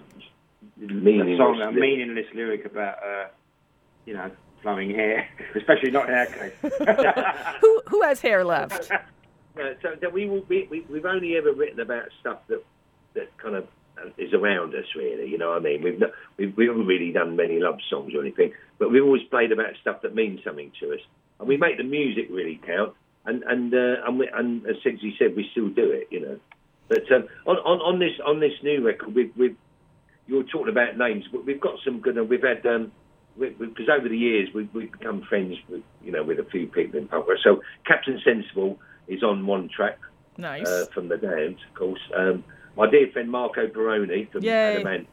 [0.78, 1.76] Meaningless a song, a lyric.
[1.82, 3.28] meaningless lyric about uh,
[4.06, 4.30] you know
[4.62, 6.54] flowing hair, especially not in our case.
[7.62, 8.92] who who has hair left?
[9.60, 12.64] Uh, so that we, will- we, we we've only ever written about stuff that
[13.16, 15.30] that kind of uh, is around us, really.
[15.30, 15.84] You know what I mean?
[15.84, 19.24] We've not, we've we haven't really done many love songs or anything, but we've always
[19.24, 21.02] played about stuff that means something to us,
[21.38, 22.94] and we make the music really count.
[23.26, 26.08] And and uh, and, we, and as Segsy said, we still do it.
[26.12, 26.40] You know,
[26.88, 29.58] but um, on, on on this on this new record, we've, we've
[30.28, 32.16] you're talking about names, but we've got some good.
[32.30, 32.94] We've had um,
[33.50, 37.00] because over the years we've, we've become friends with you know with a few people
[37.00, 37.38] in punk rock.
[37.44, 40.00] So Captain Sensible is on one track
[40.38, 40.66] Nice.
[40.66, 42.00] uh, from the Damned, of course.
[42.16, 42.44] Um,
[42.78, 44.76] my dear friend Marco Pirroni from Yay.
[44.76, 45.08] Adam Ant,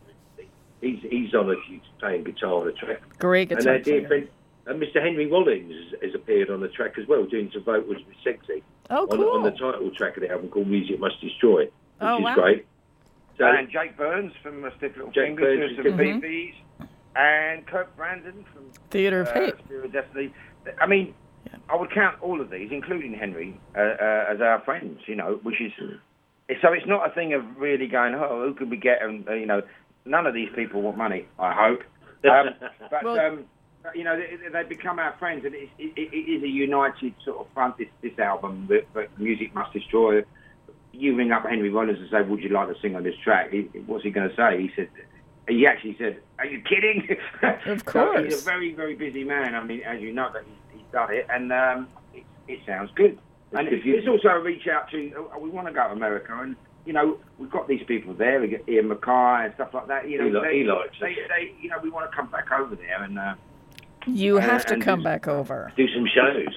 [0.80, 4.06] he's he's on a he's playing guitar on a track, Great and guitar our dear
[4.06, 4.28] friend.
[4.68, 5.02] uh, Mr.
[5.02, 8.62] Henry Rollins has, has appeared on the track as well, doing some vocals with Segsy
[8.90, 9.28] Oh, on, cool.
[9.30, 12.34] on the title track of the album called Music Must Destroy, which Oh, is wow.
[12.34, 12.66] great.
[13.36, 16.54] So, and Jake Burns from Stiff Little Jake Fingers Burns from some BBs,
[17.16, 19.54] and Kirk Brandon from Theater of uh, Hate.
[19.64, 20.32] Spear of Destiny.
[20.80, 21.14] I mean,
[21.68, 25.00] I would count all of these, including Henry, uh, uh, as our friends.
[25.06, 25.72] You know, which is
[26.62, 29.02] so it's not a thing of really going, oh, who could we get?
[29.02, 29.62] And uh, you know,
[30.04, 31.26] none of these people want money.
[31.38, 31.80] I hope.
[32.24, 32.54] Um,
[32.90, 33.44] but Well- um,
[33.94, 37.38] you know, they, they become our friends, and it, it, it is a united sort
[37.38, 37.78] of front.
[37.78, 40.22] This, this album, that, that music must destroy.
[40.92, 43.50] You ring up Henry Rollins and say, "Would you like to sing on this track?"
[43.50, 44.60] He, what's he going to say?
[44.60, 44.88] He said,
[45.48, 48.24] he actually said, "Are you kidding?" Of So course.
[48.24, 49.54] he's a very, very busy man.
[49.54, 52.90] I mean, as you know, that he's, he's done it, and um, it, it sounds
[52.94, 53.18] good.
[53.52, 55.28] And If it's, it's also a reach out to.
[55.34, 56.54] uh, We want to go to America, and
[56.86, 58.40] you know, we've got these people there.
[58.40, 60.08] We get Ian MacKaye and stuff like that.
[60.08, 62.30] You know, He li- they, he likes they, they, you know, we want to come
[62.30, 63.18] back over there and.
[63.18, 63.34] Uh,
[64.06, 65.72] You have to come this- back over.
[65.76, 66.54] Do some shows.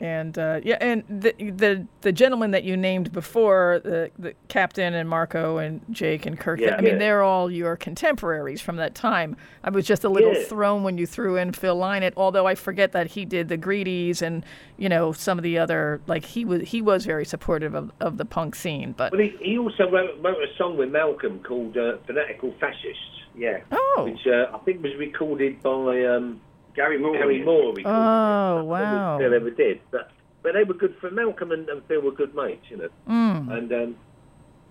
[0.00, 4.94] And uh, yeah, and the, the the gentleman that you named before, the, the captain
[4.94, 6.60] and Marco and Jake and Kirk.
[6.60, 6.76] Yeah.
[6.76, 6.98] I mean, Yeah.
[6.98, 9.36] they're all your contemporaries from that time.
[9.64, 10.44] I was just a little Yeah.
[10.44, 14.22] thrown when you threw in Phil Lynott, although I forget that he did the Greedies
[14.22, 14.44] and
[14.76, 18.18] you know some of the other like he was he was very supportive of, of
[18.18, 18.92] the punk scene.
[18.96, 23.24] But Well, he, he also wrote, wrote a song with Malcolm called uh, "Fanatical Fascists,"
[23.36, 26.40] yeah, oh which uh, I think was recorded by um,
[26.78, 27.12] Gary Moore.
[27.12, 27.74] Gary Moore.
[27.74, 27.86] recorded it.
[27.86, 29.16] Oh, I wow.
[29.16, 30.12] if Phil ever did, but
[30.42, 32.88] but they were good for Malcolm and, and Phil were good mates, you know.
[33.08, 33.52] Mm.
[33.52, 33.96] And um,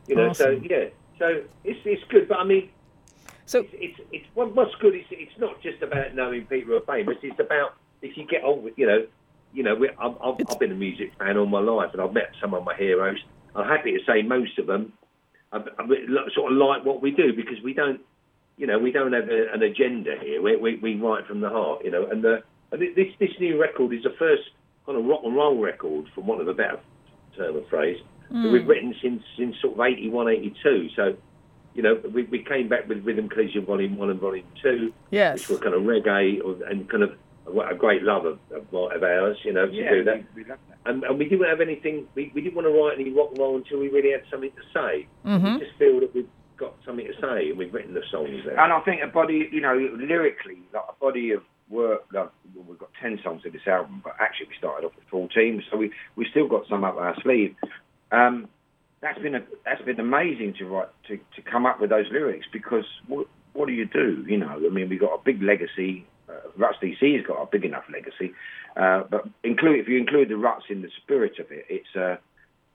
[0.08, 0.62] you know, Awesome.
[0.62, 0.86] so yeah,
[1.20, 2.30] so it's it's good.
[2.30, 2.70] But I mean,
[3.46, 6.82] so it's it's, it's what, what's good is it's not just about knowing people are
[6.82, 7.18] famous.
[7.22, 9.06] It's about if you get on with you know,
[9.54, 12.14] you know, we, I've, I've, I've been a music fan all my life, and I've
[12.14, 13.18] met some of my heroes.
[13.54, 14.94] I'm happy to say most of them,
[15.52, 15.88] I, I
[16.34, 18.00] sort of like what we do because we don't,
[18.58, 20.42] you know, we don't have a, an agenda here.
[20.42, 22.08] We, we we write from the heart, you know.
[22.08, 24.44] And, the, and this this new record is the first
[24.86, 26.80] kind of rock and roll record, for want of a better
[27.38, 27.98] term of phrase,
[28.32, 30.90] that we've written since since sort of 81, 82.
[30.96, 31.16] So.
[31.76, 35.48] You know, we, we came back with Rhythm Collision Volume One and Volume Two, yes,
[35.48, 36.42] which were kind of reggae
[36.72, 37.12] and kind of
[37.46, 40.24] a, a great love of, of, of ours, you know, to Yeah, do that.
[40.36, 40.80] we, we love that.
[40.90, 43.38] And, and we didn't have anything, we, we didn't want to write any rock and
[43.38, 45.06] roll until we really had something to say.
[45.24, 45.60] Mhm.
[45.60, 48.60] We just feel that we've got something to say and we've written the songs there.
[48.60, 52.02] And I think a body, you know, lyrically, like a body of work.
[52.12, 55.06] Like, well, we've got ten songs in this album, but actually we started off with
[55.10, 57.56] fourteen, so we we still got some up our sleeve.
[58.12, 58.48] Um,
[59.02, 62.46] that's been a that's been amazing to write to, to come up with those lyrics
[62.52, 64.24] because what what do you do?
[64.28, 66.06] You know, I mean, we've got a big legacy.
[66.30, 68.34] Uh, Ruts DC has got a big enough legacy,
[68.76, 72.18] uh, but include if you include the Ruts in the spirit of it, it's uh,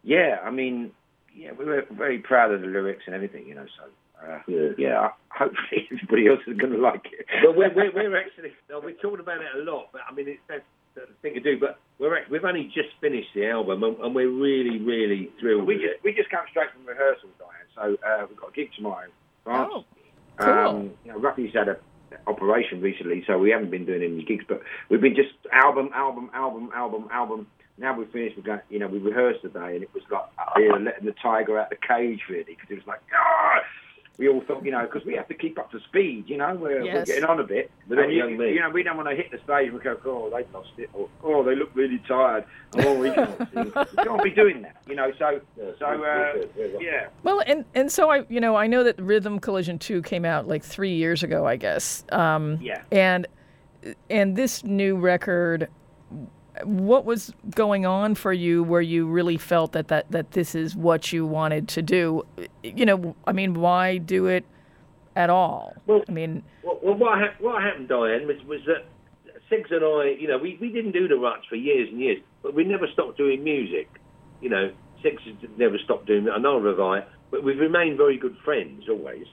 [0.03, 0.38] yeah.
[0.45, 0.92] I mean,
[1.35, 3.47] yeah, we were very proud of the lyrics and everything.
[3.47, 3.85] You know, so.
[4.25, 4.68] Uh, Yeah.
[4.79, 7.27] yeah, hopefully everybody else is going to like it.
[7.42, 10.29] well, we're, we're, we're actually, no, we're talking about it a lot, but I mean,
[10.29, 10.62] it's that's
[10.95, 14.14] the thing to do, but we're, act- we've only just finished the album and, and
[14.14, 16.01] we're really, really thrilled we with just it.
[16.05, 17.66] we just come straight from rehearsal, Diane.
[17.75, 19.09] So uh, we've got a gig tomorrow.
[19.42, 19.73] France.
[19.75, 19.85] Oh,
[20.38, 20.49] cool.
[20.49, 21.77] Um, you know, Ruffy's had a
[22.29, 26.31] operation recently, so we haven't been doing any gigs, but we've been just album, album,
[26.35, 27.47] album, album, album.
[27.78, 28.37] Now we've finished.
[28.37, 31.58] We're going, you know, we rehearsed today, and it was like uh, letting the tiger
[31.58, 33.61] out of the cage, really, because it was like, ah!
[34.18, 36.24] We all thought, you know, because we have to keep up to speed.
[36.28, 37.70] You know, we're, we're getting on a bit.
[37.88, 39.98] But then, you, you know, we don't want to hit the stage and we go,
[40.04, 42.44] oh, they've lost it, or oh, they look really tired.
[42.76, 43.38] Oh, we can't.
[43.54, 43.70] We
[44.04, 45.11] can't be doing that, you know.
[45.18, 46.82] So, Yeah, so uh, we're good, we're good.
[46.82, 47.08] yeah.
[47.22, 50.46] Well, and and so I, you know, I know that Rhythm Collision Two came out
[50.46, 52.04] like three years ago, I guess.
[52.12, 52.82] Um, Yeah.
[52.92, 53.26] And
[54.11, 55.68] and this new record,
[56.64, 60.76] what was going on for you where you really felt that that that this is
[60.76, 62.24] what you wanted to do?
[62.62, 64.44] You know, I mean, why do it
[65.16, 65.74] at all?
[65.86, 68.84] Well- I mean, Well, well what, hap what happened, Diane, was, was that
[69.48, 72.22] Six and I, you know, we, we didn't do the ruts for years and years,
[72.42, 73.88] but we never stopped doing music.
[74.40, 75.22] You know, Six
[75.58, 79.26] never stopped doing and have I, but we've remained very good friends always.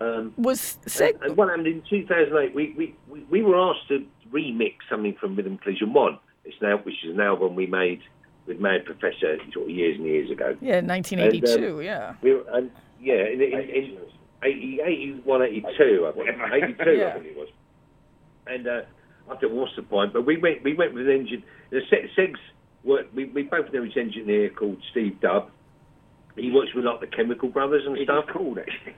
[0.00, 4.04] Um, was Sig- and what happened in 2008, we, we, we, we were asked to
[4.30, 6.18] remix something from Rhythm Collision 1,
[6.48, 8.00] it's now, which is an album we made
[8.46, 10.56] with Mad Professor sort of years and years ago.
[10.60, 12.14] yeah, 1982, yeah.
[12.22, 13.98] We were, and yeah, in, in, in
[14.42, 16.28] 80, 81, 82, I think.
[16.78, 17.08] 82, Yeah.
[17.08, 17.48] I think it was.
[18.46, 18.80] And uh,
[19.30, 20.12] I thought, what's the point?
[20.14, 21.42] But we went, we went with an engine.
[21.70, 22.38] The Se- Segs
[22.84, 23.14] worked.
[23.14, 25.50] We, we both know this engineer called Steve Dub.
[26.36, 28.24] He works with like the Chemical Brothers and It stuff.
[28.28, 28.94] is called actually.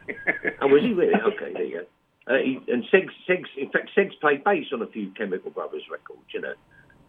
[0.62, 1.14] Oh, was he really?
[1.14, 2.32] Okay, there you go.
[2.32, 5.82] Uh, he, and Segs, Segs, in fact, Segs played bass on a few Chemical Brothers
[5.90, 6.52] records, you know.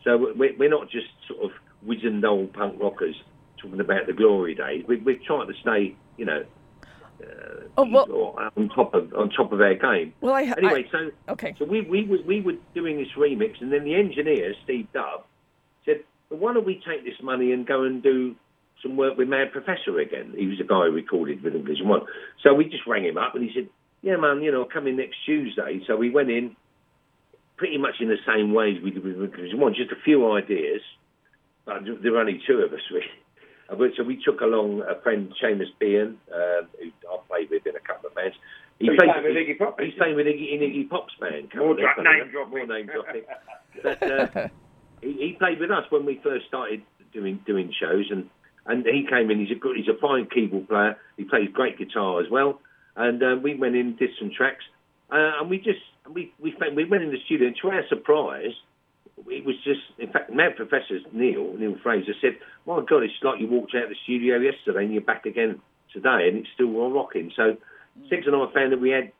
[0.03, 1.51] So we're, we're not just sort of
[1.83, 3.15] wizened old punk rockers
[3.57, 4.83] talking about the glory days.
[4.87, 6.43] We, we're trying to stay, you know,
[7.21, 7.25] uh,
[7.77, 10.13] Oh, well- on top of on top of our game.
[10.21, 11.55] Well, I, Anyway, so okay.
[11.57, 15.23] so we, we, were, we were doing this remix, and then the engineer, Steve Dub,
[15.85, 18.35] said, well, why don't we take this money and go and do
[18.81, 20.33] some work with Mad Professor again?
[20.35, 22.01] He was the guy who recorded Rhythm Collision 1.
[22.43, 23.69] So we just rang him up, and he said,
[24.01, 25.81] yeah, man, you know, come in next Tuesday.
[25.85, 26.55] So we went in
[27.61, 30.81] pretty much in the same way as we did with 1, just a few ideas.
[31.63, 33.05] But there were only two of us, really.
[33.69, 37.75] Uh, So we took along a friend, Seamus Bean, uh, who I played with in
[37.75, 38.35] a couple of bands.
[38.79, 39.79] He playing with Iggy Pop.
[39.79, 41.51] He's playing with Iggy in Iggy Pop's band.
[41.55, 42.57] More dra- name dropping.
[42.57, 43.21] More name dropping.
[43.83, 44.47] But uh,
[45.01, 46.81] he, he played with us when we first started
[47.13, 48.27] doing doing shows, and
[48.65, 49.39] and he came in.
[49.39, 50.97] He's a good, he's a fine keyboard player.
[51.15, 52.59] He plays great guitar as well.
[52.95, 54.65] And uh, we went in, did some tracks,
[55.11, 57.47] uh, and we just we we we went in the studio.
[57.47, 58.53] And to our surprise,
[59.27, 63.39] it was just in fact, Mad Professor Neil Neil Fraser said, "My God, it's like
[63.39, 65.61] you walked out of the studio yesterday and you're back again
[65.93, 67.57] today, and it's still all rocking." So,
[68.09, 69.11] Six and I found that we had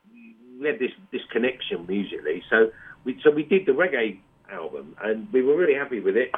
[0.60, 2.44] we had this this connection musically.
[2.50, 2.72] So
[3.04, 4.20] we so we did the reggae
[4.52, 6.32] album, and we were really happy with it.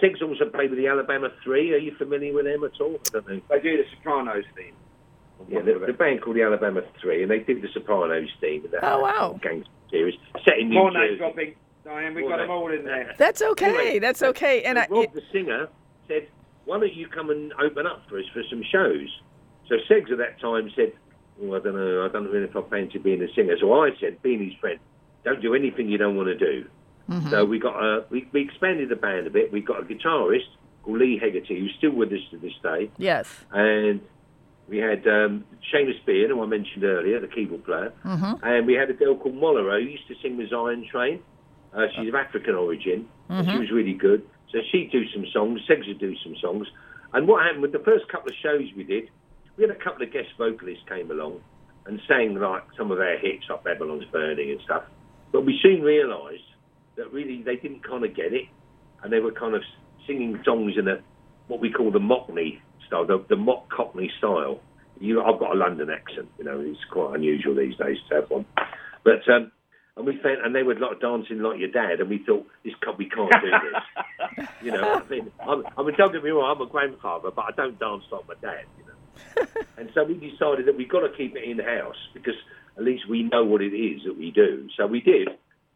[0.00, 1.72] Six also played with the Alabama Three.
[1.72, 3.00] Are you familiar with them at all?
[3.06, 3.40] I don't know.
[3.48, 4.74] They do the Sopranos theme.
[5.48, 8.64] Yeah, the, the band called the Alabama Three, and they did the Sopranos theme.
[8.64, 9.38] in that Oh, wow.
[9.42, 11.08] Gangster series set in New More Jersey.
[11.10, 11.54] name dropping.
[11.84, 13.14] Diane, we've got them all in there.
[13.16, 13.66] That's okay.
[13.66, 14.62] Anyway, That's so- okay.
[14.64, 15.68] And so I, Rob, it- the singer,
[16.08, 16.28] said,
[16.66, 19.08] "Why don't you come and open up for us for some shows?"
[19.68, 20.92] So Segs at that time said,
[21.42, 22.04] "Oh, I don't know.
[22.04, 24.78] I don't know if I fancy being a singer." So I said, being his friend,
[25.24, 26.66] "Don't do anything you don't want to do."
[27.08, 27.30] Mm-hmm.
[27.30, 29.50] So we got a, we, we expanded the band a bit.
[29.50, 30.44] We got a guitarist
[30.82, 33.34] called Lee Hegarty, who's still with us to this day, yes.
[33.50, 34.00] and
[34.68, 38.44] we had um, Seamus Bean, who I mentioned earlier, the keyboard player, Mm-hmm.
[38.44, 41.20] and we had a girl called Molara who used to sing with Zion Train.
[41.74, 43.08] Uh, she's of African origin.
[43.28, 44.22] and She was really good.
[44.52, 46.66] So she'd do some songs, Segs would do some songs.
[47.12, 49.10] And what happened with the first couple of shows we did,
[49.56, 51.40] we had a couple of guest vocalists came along
[51.86, 54.84] and sang like some of our hits like Babylon's Burning and stuff.
[55.32, 56.42] But we soon realised
[56.96, 58.44] that really they didn't kind of get it,
[59.02, 59.62] and they were kind of
[60.06, 61.00] singing songs in a
[61.48, 64.60] what we call the Mockney style, the, the mock Cockney style.
[65.00, 68.30] You, I've got a London accent, you know, it's quite unusual these days to have
[68.30, 68.46] one.
[69.04, 69.52] But um,
[69.98, 72.72] and we found, and they were like dancing like your dad, and we thought this
[72.96, 74.48] we can't do this.
[74.62, 77.42] you know, I mean, I'm, I mean, don't get me wrong, I'm a grandfather, but
[77.42, 78.64] I don't dance like my dad.
[78.78, 79.46] You know,
[79.76, 82.36] and so we decided that we've got to keep it in house because
[82.76, 84.68] at least we know what it is that we do.
[84.76, 85.28] So we did,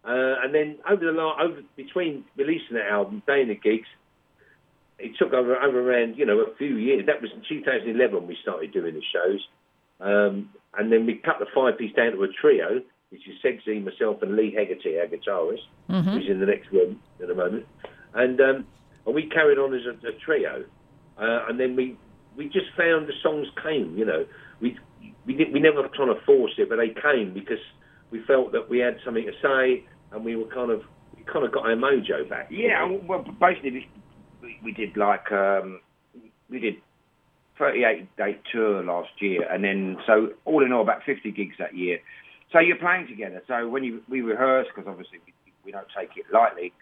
[0.05, 3.89] uh, and then over the la- over between releasing that album, playing the gigs,
[5.03, 7.07] it took over over around you know a few years.
[7.07, 9.41] That was in 2011 we started doing the shows,
[10.01, 13.85] um, and then we cut the five piece down to a trio, which is Segsy,
[13.85, 15.67] myself, and Lee Hegarty, our guitarist,
[16.15, 17.67] who's in the next room at the moment,
[18.15, 18.67] and um,
[19.05, 20.65] and we carried on as a, a trio,
[21.19, 21.97] uh, and then we
[22.37, 23.97] we just found the songs came.
[23.99, 24.25] You know,
[24.61, 24.79] we
[25.27, 27.63] we didn't we never trying to force it, but they came because
[28.11, 30.83] we felt that we had something to say, and we were kind of
[31.17, 32.49] we kind of got our mojo back.
[32.51, 33.89] Yeah, well, basically,
[34.63, 35.81] we, did like um,
[36.51, 36.75] we did
[37.59, 41.77] 38 day tour last year, and then so all in all about 50 gigs that
[41.77, 41.99] year.
[42.53, 43.43] So you're playing together.
[43.49, 46.73] So when you we rehearse, because obviously we, we don't take it lightly,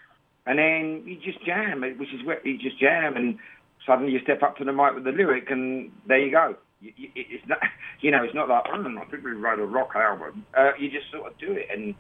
[0.47, 3.39] and then you just jam, which is where you just jam, and
[3.87, 6.55] suddenly you step up to the mic with the lyric, and there you go.
[6.81, 7.59] You, you, it's not,
[8.01, 10.45] you know, it's not like oh, I think we wrote a rock album.
[10.57, 11.95] Uh, you just sort of do it, and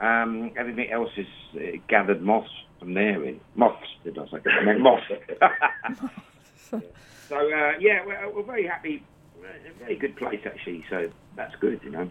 [0.00, 2.48] um, everything else is uh, gathered moss
[2.80, 3.22] from there.
[3.24, 4.38] In moths, did I say?
[4.50, 5.02] I meant moss.
[6.70, 9.04] so uh, yeah, we're, we're very happy.
[9.38, 10.84] We're a very good place actually.
[10.90, 12.10] So that's good, you know.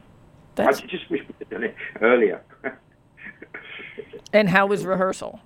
[0.55, 2.41] That's, I just wish we'd done it earlier.
[4.33, 5.41] and how was rehearsal?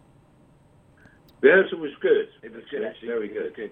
[1.42, 2.30] Rehearsal was good.
[2.42, 3.10] It was good, actually.
[3.10, 3.56] Very good.
[3.56, 3.72] Good.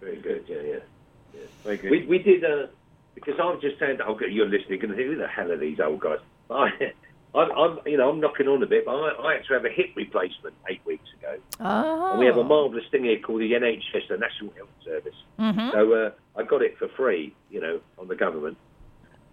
[0.00, 0.44] Very good.
[0.48, 1.40] Yeah, yeah.
[1.64, 1.90] very good.
[1.90, 2.66] We we did uh,
[3.14, 4.80] because I've just said that I'll get you're listening.
[4.80, 6.18] Going who the hell are these old guys?
[6.50, 6.92] I,
[7.36, 9.64] I'm, I'm you know I'm knocking on a bit, but I, I had to have
[9.64, 12.10] a hip replacement eight weeks ago, Oh.
[12.12, 15.14] and we have a marvellous thing here called the NHS, the National Health Service.
[15.38, 15.70] Mm-hmm.
[15.72, 18.56] So uh, I got it for free, you know, on the government,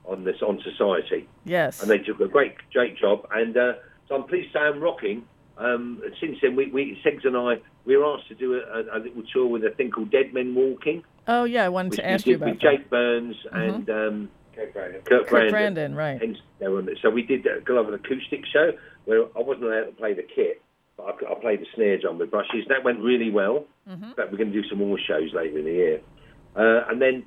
[0.05, 1.27] on this on society.
[1.45, 1.81] Yes.
[1.81, 3.25] and they took a great, great job.
[3.31, 3.73] And uh,
[4.09, 5.23] so I'm pleased to say I'm rocking.
[5.57, 8.97] Um, since then, we, we Segs and I we were asked to do a, a,
[8.97, 12.09] a little tour with a thing called Dead Men Walking, oh yeah, I wanted to
[12.09, 12.71] ask you about with that.
[12.77, 15.05] Jake Burns and um, Okay, great.
[15.05, 15.51] Kirk, Kirk Brandon.
[15.51, 16.21] Brandon, right?
[16.21, 16.97] Hence, they were on it.
[17.01, 18.71] So we did a go of an acoustic show
[19.05, 20.61] where I wasn't allowed to play the kit,
[20.95, 22.65] but I, I played the snare drum with brushes.
[22.69, 23.65] That went really well.
[23.89, 24.03] Mm-hmm.
[24.03, 26.01] In fact, we're going to do some more shows later in the year.
[26.55, 27.25] Uh, and then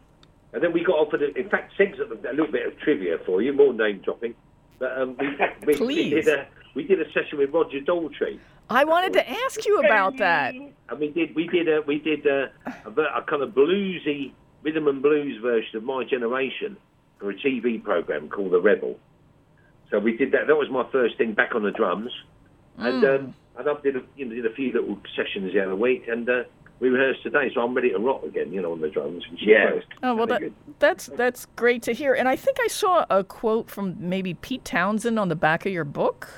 [0.52, 3.42] and then we got offered, a, in fact, Segs, a little bit of trivia for
[3.42, 4.34] you, more name dropping.
[4.78, 6.24] But um, we, we, we, Please.
[6.24, 8.38] did a, we did a session with Roger Daltrey.
[8.70, 10.54] I wanted to ask you about that.
[10.54, 14.88] And we did we did a we did a, a, a kind of bluesy rhythm
[14.88, 16.76] and blues version of My Generation
[17.18, 18.98] for a TV program called The Rebel.
[19.90, 20.46] So we did that.
[20.48, 22.11] That was my first thing back on the drums,
[22.79, 25.76] and um, and I did a, you know, did a few little sessions the other
[25.76, 26.42] week, and uh,
[26.81, 27.50] we rehearsed today.
[27.55, 29.24] So I'm ready to rock again, you know, on the drums.
[29.31, 29.70] Which is Yeah.
[29.70, 29.85] great.
[30.02, 30.42] Oh well, that,
[30.81, 32.14] that's that's great to hear.
[32.14, 35.72] And I think I saw a quote from maybe Pete Townshend on the back of
[35.72, 36.29] your book.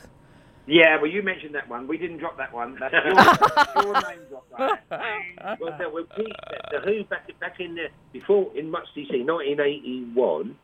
[0.66, 1.88] Yeah, well, you mentioned that one.
[1.88, 2.76] We didn't drop that one.
[2.78, 5.58] That's your, your name dropped that.
[5.58, 6.26] Well, no, well, Pete,
[6.70, 10.54] the, the Who back back in the before in Much DC, 1981.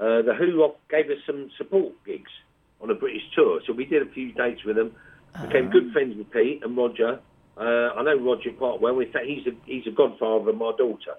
[0.00, 2.30] Uh, the Who gave us some support gigs
[2.80, 3.60] on a British tour.
[3.66, 4.92] So we did a few dates with them.
[5.42, 5.70] Became Ah.
[5.70, 7.20] good friends with Pete and Roger.
[7.56, 8.98] Uh, I know Roger quite well.
[8.98, 11.14] In fact, he's a he's a godfather of my daughter,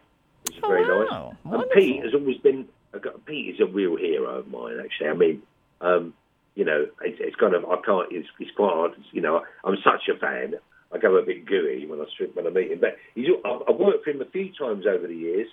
[0.45, 1.35] which is Oh, very wow.
[1.45, 1.53] nice.
[1.61, 2.67] And Pete has always been.
[2.93, 4.79] a Pete is a real hero of mine.
[4.83, 5.41] Actually, I mean,
[5.79, 6.13] um,
[6.55, 8.11] you know, it's, it's kind of I can't.
[8.11, 8.91] It's, it's quite hard.
[9.13, 10.55] You know, I'm such a fan.
[10.93, 12.79] I go a bit gooey when I when I meet him.
[12.81, 13.27] But he's.
[13.45, 15.47] I've, I've worked for him a few times over the years.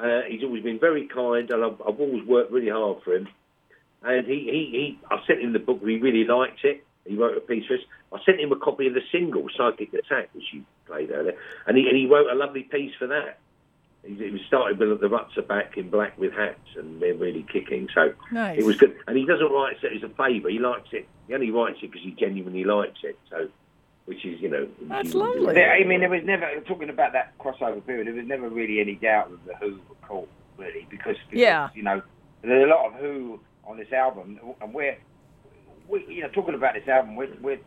[0.00, 3.28] Uh, he's always been very kind, and I've, I've always worked really hard for him.
[4.02, 5.80] And he, he, he, I sent him the book.
[5.84, 6.84] He really liked it.
[7.06, 7.80] He wrote a piece for us.
[8.12, 11.36] I sent him a copy of the single "Psychic Attack," which you played earlier,
[11.66, 13.38] and he, and he wrote a lovely piece for that.
[14.04, 17.44] He, he started with the ruts are back in black with hats, and they're really
[17.52, 17.88] kicking.
[17.94, 18.58] So Nice.
[18.58, 18.96] it was good.
[19.06, 20.48] And he doesn't write it as a favour.
[20.48, 21.06] He likes it.
[21.28, 23.18] He only writes it because he genuinely likes it.
[23.28, 23.48] So,
[24.10, 24.66] which is you know.
[24.82, 25.54] That's lovely.
[25.54, 28.08] There- I mean, there was never talking about that crossover period.
[28.08, 31.68] There was never really any doubt that the Who were cool, really, because, because Yeah.
[31.74, 32.02] you know
[32.42, 34.96] there's a lot of Who on this album, and we're,
[35.88, 37.60] we, you know, talking about this album, we're, we're,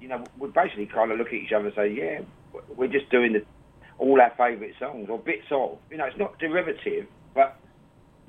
[0.00, 2.20] you know, we're basically kind of look at each other and say, yeah,
[2.76, 3.44] we're just doing the,
[3.98, 5.76] all our favourite songs or bits of.
[5.90, 7.58] You know, it's not derivative, but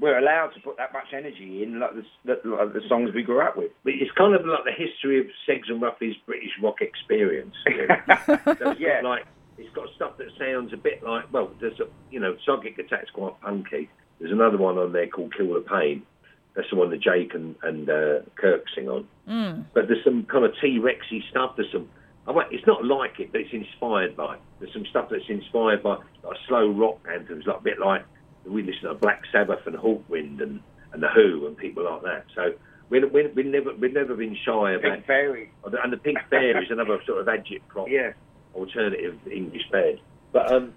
[0.01, 3.23] we're allowed to put that much energy in, like the, the, like the songs we
[3.23, 3.71] grew up with.
[3.85, 7.55] But it's kind of like the history of Segs and Ruffy's British rock experience.
[7.67, 7.97] you know.
[8.59, 9.01] so Yeah.
[9.03, 9.25] like
[9.57, 13.11] it's got stuff that sounds a bit like well, there's a you know, Psychic Attack's
[13.11, 13.89] quite punky.
[14.19, 16.03] There's another one on there called Kill the Pain.
[16.55, 19.07] That's the one that Jake and, and uh, Kirk sing on.
[19.29, 19.65] Mm.
[19.73, 21.55] But there's some kind of T Rexy stuff.
[21.55, 21.87] There's some.
[22.27, 24.37] I won't- It's not like it, but it's inspired by.
[24.59, 28.03] There's some stuff that's inspired by like slow rock anthems, like a bit like
[28.45, 30.61] we listen to Black Sabbath and Hawkwind and,
[30.93, 32.25] and the Who and people like that.
[32.35, 32.53] So
[32.89, 34.81] we're, we're, we've never we've never been shy about.
[34.81, 35.51] Pink Fairy.
[35.63, 38.11] And the Pink Fairy is another sort of agitprop Yeah.
[38.53, 39.99] alternative English band.
[40.33, 40.73] But um,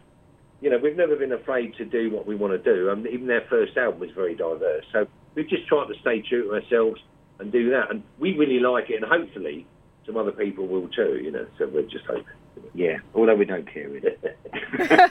[0.60, 2.90] you know, we've never been afraid to do what we want to do.
[2.90, 4.84] Um, even their first album was very diverse.
[4.92, 7.00] So we've just tried to stay true to ourselves
[7.38, 7.90] and do that.
[7.90, 9.66] And we really like it, and hopefully
[10.06, 11.20] some other people will too.
[11.22, 12.24] You know, so we're just hoping.
[12.74, 14.16] Yeah, although we don't care really.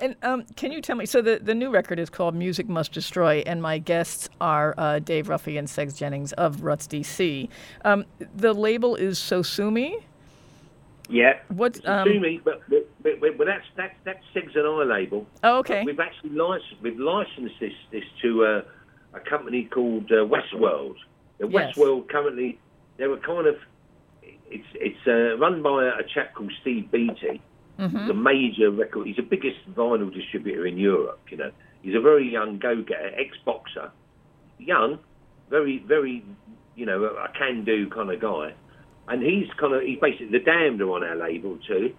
[0.00, 1.06] And um, can you tell me?
[1.06, 4.98] So the, the new record is called "Music Must Destroy," and my guests are uh,
[4.98, 7.48] Dave Ruffy and Segs Jennings of Ruts DC.
[7.84, 10.02] Um, the label is Sosumi.
[11.08, 11.38] yeah.
[11.48, 12.20] What's Sue um?
[12.20, 15.26] me, but, but, but, but that's that's that's Segs and I label.
[15.42, 15.84] Oh, okay.
[15.84, 18.62] We've actually licensed we've licensed this this to uh,
[19.14, 20.96] a company called uh, Westworld.
[21.38, 21.76] The Yes.
[21.76, 22.58] Westworld currently
[22.98, 23.56] they're a kind of
[24.52, 27.40] it's it's uh, run by a, a chap called Steve Beatty.
[27.78, 27.98] Mm-hmm.
[27.98, 29.06] He's major record.
[29.06, 31.20] He's the biggest vinyl distributor in Europe.
[31.30, 31.50] You know,
[31.82, 33.90] he's a very young go-getter, ex-boxer,
[34.58, 34.98] young,
[35.50, 36.24] very very
[36.76, 38.54] you know a, a can-do kind of guy,
[39.08, 41.94] and he's kind of he's basically the Damned are on our label too.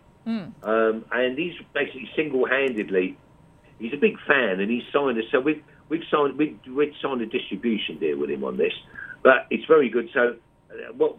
[0.63, 3.17] Um, and he's basically single-handedly,
[3.79, 5.25] he's a big fan, and he's signed us.
[5.31, 8.71] So we've we've signed we've, we've signed a distribution deal with him on this,
[9.21, 10.09] but it's very good.
[10.13, 10.35] So
[10.97, 11.17] what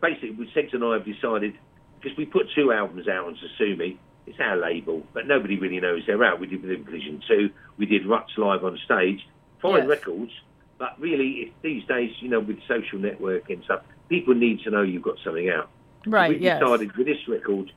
[0.00, 1.54] basically, we Segs and I have decided
[2.00, 3.98] because we put two albums out on Sosumi.
[4.26, 6.40] It's our label, but nobody really knows they're out.
[6.40, 9.20] We did Rhythm Collision 2, we did Ruts live on stage,
[9.62, 9.86] fine Yes.
[9.88, 10.32] records,
[10.78, 14.82] but really, these days, you know, with social networking and stuff, people need to know
[14.82, 15.70] you've got something out.
[16.06, 16.30] Right.
[16.30, 16.60] we yes.
[16.60, 17.72] decided with this record,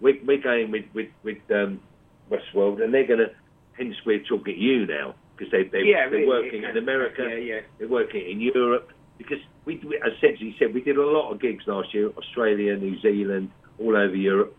[0.00, 1.80] we're, we're going with with, with um,
[2.30, 3.30] Westworld, and they're going to.
[3.78, 6.70] Hence, we're talking to you now because they they Yeah, they're really, working yeah.
[6.70, 7.60] in America, Yeah, yeah.
[7.78, 8.90] they're working in Europe.
[9.18, 12.76] Because we, we- as Segsy said, we did a lot of gigs last year, Australia,
[12.76, 14.56] New Zealand, all over Europe,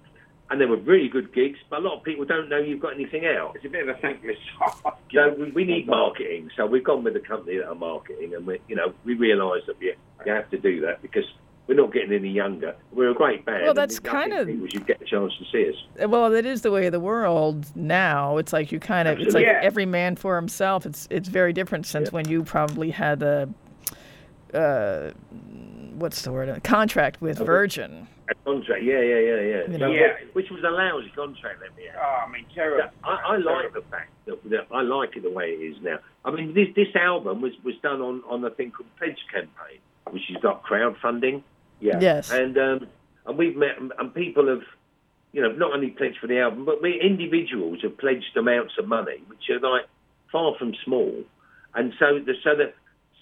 [0.49, 1.59] and they were really good gigs.
[1.69, 3.55] But a lot of people don't know you've got anything else.
[3.55, 4.97] It's a bit of a thankless job.
[5.13, 6.49] So we, we need marketing.
[6.55, 9.63] So we've gone with the company that are marketing, and we, you know, we realise
[9.67, 9.93] that we,
[10.25, 11.25] you have to do that because
[11.67, 12.75] we're not getting any younger.
[12.93, 13.63] We're a great band.
[13.63, 16.07] Well, that's kinda- people should get a chance to see us.
[16.09, 18.37] Well, that is the way of the world now.
[18.37, 19.59] It's like you kind of, it's like Yeah.
[19.63, 20.85] every man for himself.
[20.85, 23.49] It's it's very different since when you probably had a,
[24.55, 25.11] uh,
[25.95, 26.49] what's the word?
[26.49, 28.07] A contract with Virgin.
[28.29, 29.71] A contract, yeah, yeah, yeah, yeah.
[29.71, 29.91] You know.
[29.91, 30.13] Yeah.
[30.33, 31.95] Which was a lousy contract, let me add.
[31.99, 32.85] Oh, I mean, terrible.
[32.85, 35.77] Yeah, I, I like the fact that, that I like it the way it is
[35.81, 35.99] now.
[36.23, 39.79] I mean, this this album was, was done on, on a thing called Pledge Campaign,
[40.09, 41.43] which has got crowdfunding.
[41.79, 41.99] Yeah.
[41.99, 42.31] Yes.
[42.31, 42.87] And um,
[43.27, 44.63] and we've met and people have,
[45.33, 48.87] you know, not only pledged for the album, but we individuals have pledged amounts of
[48.87, 49.85] money, which are like
[50.31, 51.23] far from small.
[51.75, 52.73] And so the so that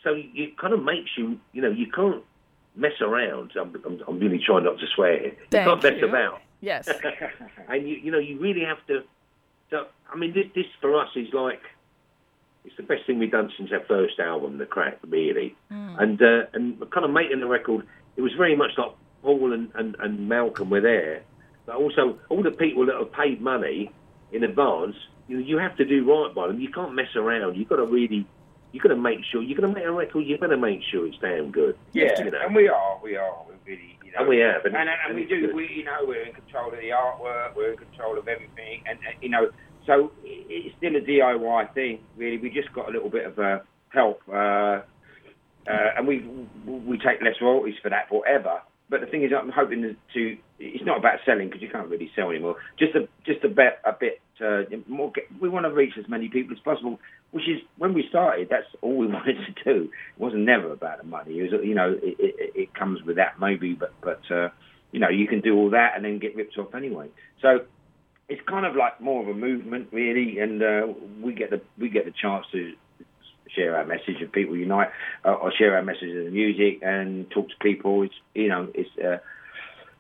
[0.04, 2.24] so it kind of makes you, you know, you can't
[2.76, 3.52] mess around.
[3.60, 5.30] I'm, I'm, I'm really trying not to swear here.
[5.30, 6.08] You Thank can't mess you.
[6.08, 6.88] about Yes.
[7.68, 9.04] and you you know you really have to.
[9.70, 11.60] So I mean, this this for us is like
[12.64, 15.58] it's the best thing we've done since our first album, The Crack, really.
[16.00, 17.86] And uh, and kind of making the record,
[18.16, 21.24] it was very much like Paul and, and, and Malcolm were there,
[21.66, 23.92] but also all the people that have paid money
[24.32, 24.96] in advance.
[25.28, 26.62] You know, you have to do right by them.
[26.62, 27.58] You can't mess around.
[27.58, 28.26] You've got to really
[28.74, 30.26] you're going to make sure you're going to make a record.
[30.26, 31.78] You're going to make sure it's damn good.
[31.94, 32.40] Yeah, you know.
[32.44, 35.00] and we are, we are, we really, you know, And we have, and- and, and,
[35.08, 35.56] and we do, good.
[35.56, 38.98] we, you know, we're in control of the artwork, we're in control of everything, and,
[39.08, 39.50] and you know,
[39.86, 42.38] so it's still a DIY thing, really.
[42.38, 43.60] We just got a little bit of uh,
[43.90, 44.82] help, uh, uh,
[45.98, 46.20] and we
[46.66, 48.62] we take less royalties for that forever.
[48.90, 50.38] But the thing is, I'm hoping to.
[50.60, 52.56] It's not about selling because you can't really sell anymore.
[52.80, 55.12] Just a just a bit a bit uh, more.
[55.40, 57.00] We want to reach as many people as possible,
[57.32, 58.48] which is when we started.
[58.50, 59.84] That's all we wanted to do.
[59.86, 61.40] It wasn't never about the money.
[61.40, 64.50] It was you know it, it, it comes with that maybe, but but uh,
[64.92, 67.10] you know you can do all that and then get ripped off anyway.
[67.42, 67.62] So
[68.30, 70.88] it's kind of like more of a movement really, and uh,
[71.22, 72.74] we get the we get the chance to
[73.56, 74.90] share our message of people unite,
[75.26, 78.04] uh, or share our message of the music and talk to people.
[78.04, 79.18] It's you know it's uh,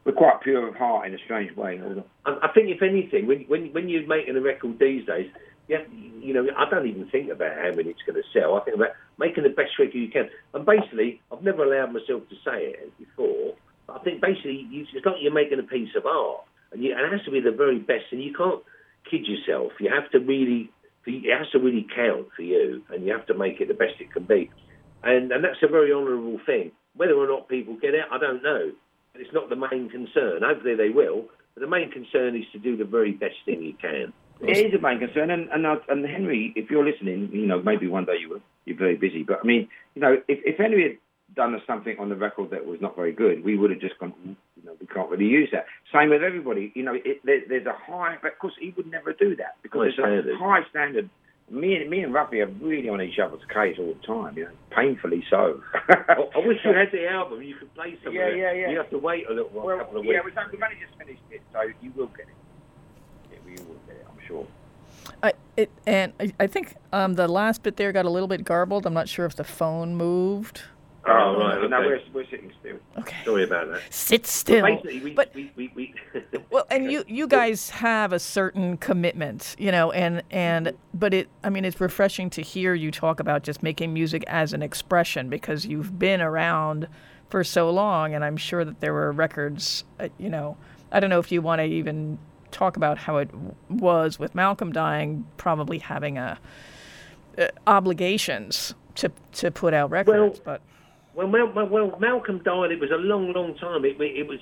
[0.06, 1.82] we're quite pure of heart in a strange way.
[2.26, 5.32] I, think if anything, when when when you're making a record these days,
[5.68, 5.84] yeah,
[6.20, 8.56] you know, I don't even think about how many it's going to sell.
[8.56, 10.30] I think about making the best record you can.
[10.54, 13.56] And basically, I've never allowed myself to say it before.
[13.88, 16.42] But I think basically, you, it's like you're making a piece of art,
[16.72, 18.12] and, you, it has to be the very best.
[18.12, 18.62] And you can't
[19.10, 19.72] kid yourself.
[19.80, 20.70] You have to really,
[21.06, 23.96] it has to really count for you, and you have to make it the best
[24.00, 24.52] it can be.
[25.04, 26.72] And and that's a very honourable thing.
[26.96, 28.72] Whether or not people get it, I don't know.
[29.14, 30.42] But it's not the main concern.
[30.44, 31.26] Hopefully they will.
[31.54, 34.12] But the main concern is to do the very best thing you can.
[34.42, 37.62] It is a main concern, and and, uh, and Henry, if you're listening, you know
[37.62, 38.42] maybe one day you will.
[38.66, 40.98] You're very busy, but I mean, you know, if if Henry had
[41.36, 44.14] done something on the record that was not very good, we would have just gone,
[44.26, 45.66] "Mm, you know, we can't really use that.
[45.94, 48.88] Same with everybody, you know, it, there, there's a high, but of course he would
[48.88, 50.36] never do that because High there's standard.
[50.36, 51.10] a high standard.
[51.50, 54.46] Me and me and Ruffy are really on each other's case all the time, you
[54.46, 55.62] know, painfully so.
[55.90, 57.42] I, I wish you had the album.
[57.44, 58.38] You could play some Yeah, of it.
[58.40, 58.70] yeah, yeah.
[58.70, 60.36] You have to wait a little while, Well, couple of yeah, weeks.
[60.38, 62.34] we've we've only just finished it, so you will get it.
[63.32, 64.48] Yeah, we will get it, I'm sure.
[65.22, 68.46] I, it, and I, I think um, the last bit there got a little bit
[68.46, 68.86] garbled.
[68.86, 70.64] I'm not sure if the phone moved.
[71.06, 72.78] Oh, right, No, we're, we're sitting still.
[72.98, 73.18] Okay.
[73.26, 73.82] Sorry about that.
[73.90, 74.66] Sit still.
[74.66, 75.94] Basically, we, but we, we, we
[76.50, 81.28] well, and you you guys have a certain commitment, you know, and and but it
[81.44, 85.28] I mean it's refreshing to hear you talk about just making music as an expression
[85.28, 86.88] because you've been around
[87.30, 90.56] for so long, and I'm sure that there were records, uh, you know,
[90.92, 92.18] I don't know if you want to even
[92.52, 93.30] talk about how it
[93.68, 96.40] was with Malcolm dying, probably having a
[97.38, 100.62] uh, obligations to to put out records, but
[101.16, 102.72] Well, Mal- Mal- well, Malcolm died.
[102.72, 103.86] It was a long, long time.
[103.86, 104.40] It, it was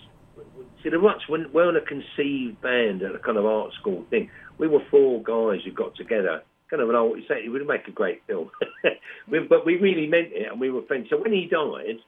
[0.83, 4.29] see the Ruts weren't, weren't a conceived band at a kind of art school thing.
[4.57, 7.17] We were four guys who got together, kind of an old.
[7.17, 8.49] It would make a great film,
[9.29, 11.07] we, but we really meant it, and we were friends.
[11.09, 11.99] So when he died,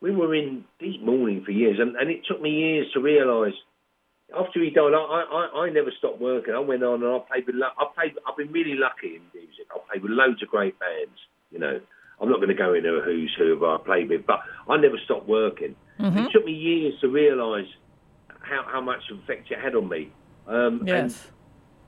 [0.00, 3.54] we were in deep mourning for years, and, and it took me years to realise.
[4.38, 6.52] After he died, I, I, I never stopped working.
[6.52, 7.56] I went on and I played with.
[7.56, 8.12] I played.
[8.28, 9.64] I've been really lucky in music.
[9.72, 11.16] I played with loads of great bands.
[11.50, 11.80] You know,
[12.20, 14.76] I'm not going to go into a who's who of I played with, but I
[14.76, 15.76] never stopped working.
[16.00, 17.66] It took me years to realise
[18.40, 20.10] how, how much effect it had on me.
[20.46, 21.26] Um, and- yes.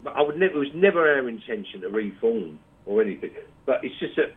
[0.03, 0.55] but I would never.
[0.55, 3.31] It was never our intention to reform or anything.
[3.67, 4.33] But it's just that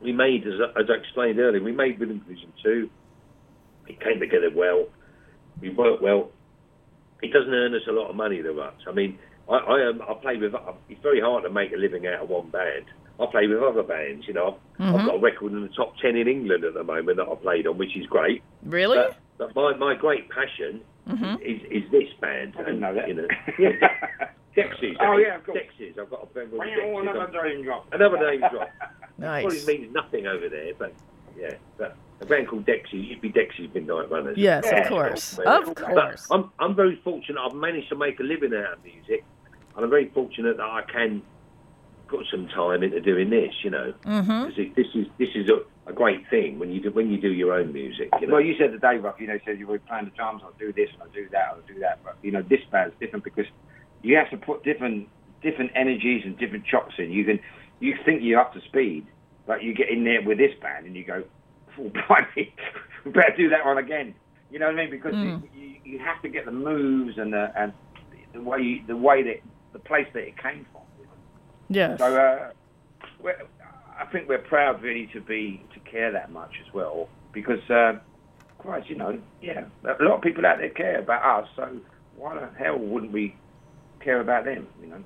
[0.00, 2.90] we made, as I, as I explained earlier, we made Rhythm Collision two.
[3.86, 4.86] It came together well.
[5.60, 6.30] We worked well.
[7.22, 8.82] It doesn't earn us a lot of money, the Ruts.
[8.88, 10.54] I mean, I I, um, I play with.
[10.88, 12.86] It's very hard to make a living out of one band.
[13.20, 14.26] I play with other bands.
[14.26, 15.06] You know, I've, I've mm-hmm.
[15.06, 17.66] got a record in the top ten in England at the moment that I played
[17.66, 18.42] on, which is great.
[18.64, 18.98] Really?
[18.98, 21.42] But, but my, my great passion mm-hmm.
[21.42, 22.54] is, is this band.
[22.58, 23.08] I didn't know that.
[23.08, 24.30] You know, yeah.
[24.56, 24.96] Dexys.
[25.00, 25.58] Oh, yeah, of course.
[25.58, 25.98] Dexys.
[25.98, 27.10] I've got a band called Dexys.
[27.10, 27.86] another name drop.
[27.92, 28.70] Another name drop.
[29.18, 29.42] nice.
[29.42, 30.92] Probably means nothing over there, but
[31.38, 31.54] yeah.
[31.78, 34.36] But a band called Dexys used to be Dexys Midnight Runners.
[34.36, 35.38] Yes, Yeah, of course.
[35.38, 36.26] Of course.
[36.30, 37.40] I'm I'm very fortunate.
[37.40, 39.24] I've managed to make a living out of music,
[39.76, 41.22] and I'm very fortunate that I can
[42.10, 43.54] put some time into doing this.
[43.62, 44.48] You know, Mm-hmm.
[44.48, 47.32] because this is this is a, a great thing when you do when you do
[47.32, 48.08] your own music.
[48.20, 48.34] You know.
[48.34, 50.52] Well, you said today, Ruff, you know, you said you were playing the drums, I'll
[50.58, 52.00] do this, and I'll do that, I'll do that.
[52.04, 53.46] But, you know, this band's different because
[54.02, 55.08] you have to put different
[55.42, 57.10] different energies and different chops in.
[57.10, 57.40] You can,
[57.78, 59.06] you think you're up to speed,
[59.46, 61.22] but you get in there with this band and you go,
[61.78, 62.52] oh, blimey,
[63.04, 64.14] we better do that one again.
[64.50, 64.90] You know what I mean?
[64.90, 65.42] Because Mm.
[65.54, 67.72] you, you, you have to get the moves and the, and
[68.34, 69.40] the way, you, the way that,
[69.72, 70.79] the place that it came from.
[71.70, 72.00] Yes.
[72.00, 72.52] So
[73.24, 73.32] uh,
[73.98, 77.94] I think we're proud really to be to care that much as well because, uh,
[78.58, 81.50] quite you know, yeah, a lot of people out there care about us.
[81.54, 81.80] So
[82.16, 83.36] why the hell wouldn't we
[84.00, 84.66] care about them?
[84.82, 85.04] You know.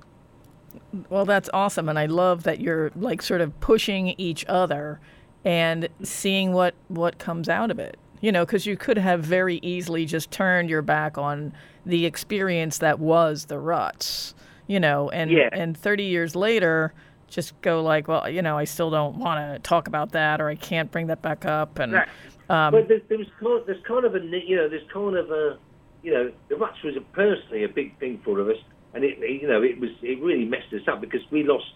[1.09, 4.99] Well, that's awesome, and I love that you're like sort of pushing each other
[5.45, 7.97] and seeing what what comes out of it.
[8.21, 11.53] You know, because you could have very easily just turned your back on
[11.85, 14.33] the experience that was the ruts.
[14.67, 15.49] You know, and Yeah.
[15.51, 16.93] and 30 years later,
[17.27, 20.47] just go like, well, you know, I still don't want to talk about that, or
[20.49, 22.07] I can't bring that back up, and Right.
[22.49, 23.27] um, But there, there was
[23.65, 25.57] there's kind of a you know there's kind of a
[26.03, 28.57] you know the Ruts was a, personally a big thing for all of us,
[28.93, 31.71] and it it- you know it was it really messed us up because we lost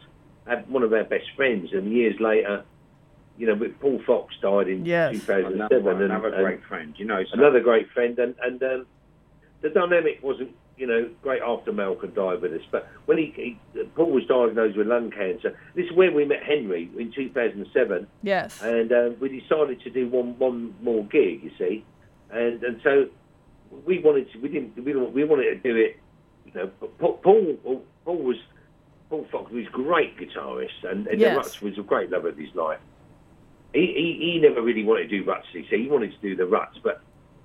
[0.48, 2.64] uh, one of our best friends, and years later,
[3.38, 5.12] you know Paul Fox died in Yes.
[5.26, 7.24] 2007, Another, one, and, another and great friend, you know.
[7.26, 8.86] So another great friend, and and um,
[9.62, 13.84] the dynamic wasn't you know great after Malcolm died with us, but when he, he
[13.96, 18.62] Paul was diagnosed with lung cancer, this is where we met Henry in 2007 yes,
[18.62, 21.44] and uh, we decided to do one one more gig.
[21.44, 21.86] You see,
[22.32, 23.08] and and so
[23.86, 24.40] we wanted to.
[24.40, 24.76] We didn't.
[24.78, 26.00] We didn't, we wanted to do it.
[26.46, 26.68] You know,
[26.98, 28.38] Paul Paul, Paul was
[29.10, 31.34] Paul Fox was a great guitarist, and, and Yes.
[31.34, 32.80] the Ruts was a great love of his life.
[33.74, 33.82] He,
[34.20, 35.48] he he never really wanted to do Ruts.
[35.52, 37.02] You see, he wanted to do the Ruts, but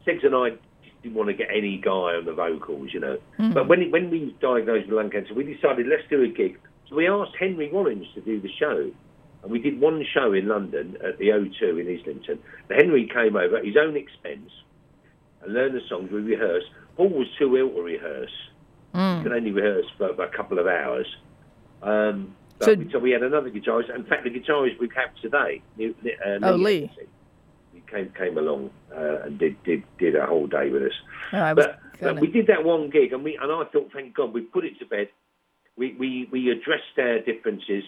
[0.06, 0.52] Segs and I
[1.02, 2.90] didn't want to get any guy on the vocals.
[2.92, 6.28] You know, but when when we diagnosed with lung cancer, we decided let's do a
[6.28, 6.58] gig.
[6.88, 8.90] So we asked Henry Rollins to do the show.
[9.42, 12.38] And we did one show in London at the O2 in Islington.
[12.70, 14.50] And Henry came over at his own expense
[15.42, 16.10] and learned the songs.
[16.10, 16.68] We rehearsed.
[16.96, 18.30] Paul was too ill to rehearse.
[18.94, 19.18] Mm.
[19.18, 21.06] He could only rehearse for a couple of hours.
[21.82, 23.94] Um, but So- we, so we had another guitarist.
[23.94, 26.84] In fact, the guitarist we have today, uh, Oh, Lee.
[26.84, 27.06] Anderson, he
[27.94, 30.92] came came along uh, and did, did did a whole day with us.
[31.54, 34.32] Was But, but we did that one gig, and we and I thought, thank God,
[34.32, 35.08] we put it to bed.
[35.76, 37.84] We we we addressed our differences.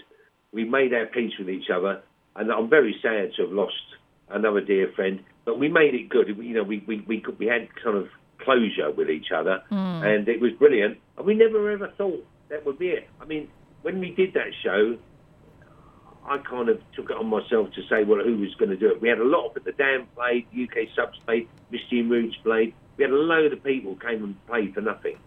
[0.53, 2.03] We made our peace with each other,
[2.37, 3.75] and I'm very sad to have lost
[4.29, 5.21] another dear friend.
[5.45, 6.29] But we made it good.
[6.29, 9.63] You know, we we we, could, we had kind of closure with each other,
[10.05, 10.99] and it was brilliant.
[11.17, 13.09] And we never ever thought that would be it.
[13.21, 13.49] I mean,
[13.83, 14.97] when we did that show,
[16.29, 18.91] I kind of took it on myself to say, well, who was going to do
[18.91, 19.01] it?
[19.01, 19.65] We had a lot of it.
[19.65, 22.75] The Damned played, UK Subs played, Misty in Roots played.
[22.97, 25.19] We had a load of people came and played for nothing,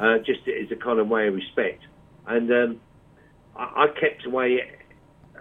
[0.00, 1.82] uh, just as a kind of way of respect.
[2.26, 2.80] And um,
[3.56, 4.60] I, I kept away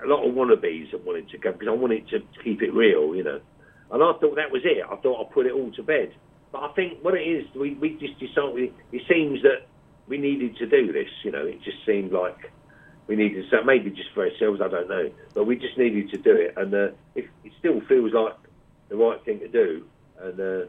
[0.04, 3.16] a lot of wannabes that wanted to go because I wanted to keep it real,
[3.16, 3.40] you know.
[3.92, 4.84] And I thought that was it.
[4.90, 6.14] I thought I'd put it all to bed.
[6.52, 9.68] But I think what it is, we, we just decided, it seems that
[10.08, 11.46] we needed to do this, you know.
[11.46, 12.52] It just seemed like
[13.12, 16.18] we needed so maybe just for ourselves, I don't know, but we just needed to
[16.18, 18.38] do it, and uh, it, it still feels like
[18.88, 19.86] the right thing to do,
[20.22, 20.66] and uh,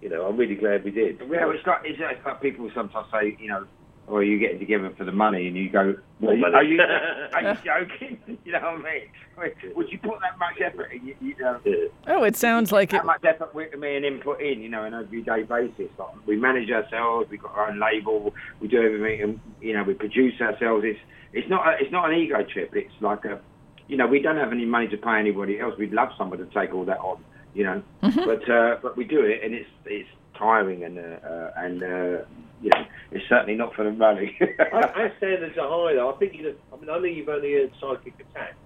[0.00, 1.20] you know, I'm really glad we did.
[1.20, 3.64] Yeah, it's like, it's like people sometimes say, you know,
[4.06, 5.46] or are you getting together for the money?
[5.46, 6.54] And you go, What are you, money?
[6.54, 6.80] are you,
[7.32, 8.38] are you joking?
[8.44, 9.74] you know what I mean?
[9.74, 11.06] Would you put that much effort in?
[11.06, 11.60] You, you know,
[12.06, 12.96] oh, it sounds like it.
[12.96, 15.90] that much effort we me and input in, you know, on an everyday basis.
[15.98, 19.82] Like we manage ourselves, we've got our own label, we do everything, and you know,
[19.82, 20.84] we produce ourselves.
[20.86, 21.00] It's
[21.32, 22.70] it's not a, it's not an ego trip.
[22.74, 23.40] It's like a,
[23.88, 25.74] you know, we don't have any money to pay anybody else.
[25.78, 27.24] We'd love somebody to take all that on,
[27.54, 31.50] you know, but uh, but we do it, and it's it's tiring and uh, uh,
[31.56, 32.24] and uh,
[32.62, 34.36] you know, it's certainly not for the money.
[34.72, 36.12] Our our standards are high, though.
[36.14, 36.54] I think you.
[36.72, 38.56] I mean, I know you've only heard Psychic Attack.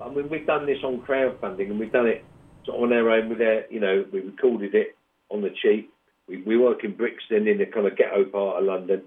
[0.00, 2.24] I mean, we've done this on crowdfunding, and we've done it
[2.66, 4.96] sort of on our own with our, you know, we recorded it
[5.30, 5.92] on the cheap.
[6.28, 9.02] We, we work in Brixton in the kind of ghetto part of London,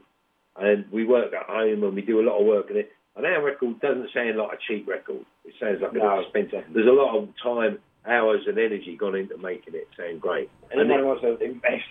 [0.57, 2.91] and we work at home and we do a lot of work on it.
[3.15, 5.25] And our record doesn't sound like a cheap record.
[5.43, 6.63] It sounds like No, an expensive.
[6.73, 10.49] There's a lot of time, hours, and energy gone into making it sound great.
[10.71, 11.83] Anyone it- wants to invest,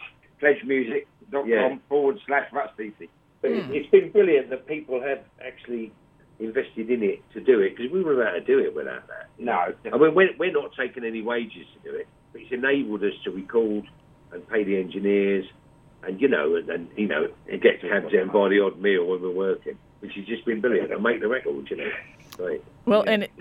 [1.30, 1.76] pledgemusic.com Yeah.
[1.88, 3.08] forward slash Ruts DC.
[3.40, 3.72] But it- hmm.
[3.72, 5.92] it's been brilliant that people have actually
[6.40, 9.06] invested in it to do it because we wouldn't have able to do it without
[9.08, 9.28] that.
[9.38, 13.02] No, I mean, we're, we're not taking any wages to do it, but it's enabled
[13.02, 13.84] us to record
[14.32, 15.46] and pay the engineers,
[16.04, 18.80] and you know, and, and you know, and get cabs out and buy the odd
[18.80, 20.92] meal when we're working, which has just been brilliant.
[20.92, 21.90] And make the record, you know,
[22.38, 22.62] Right.
[22.86, 23.32] Well, and it-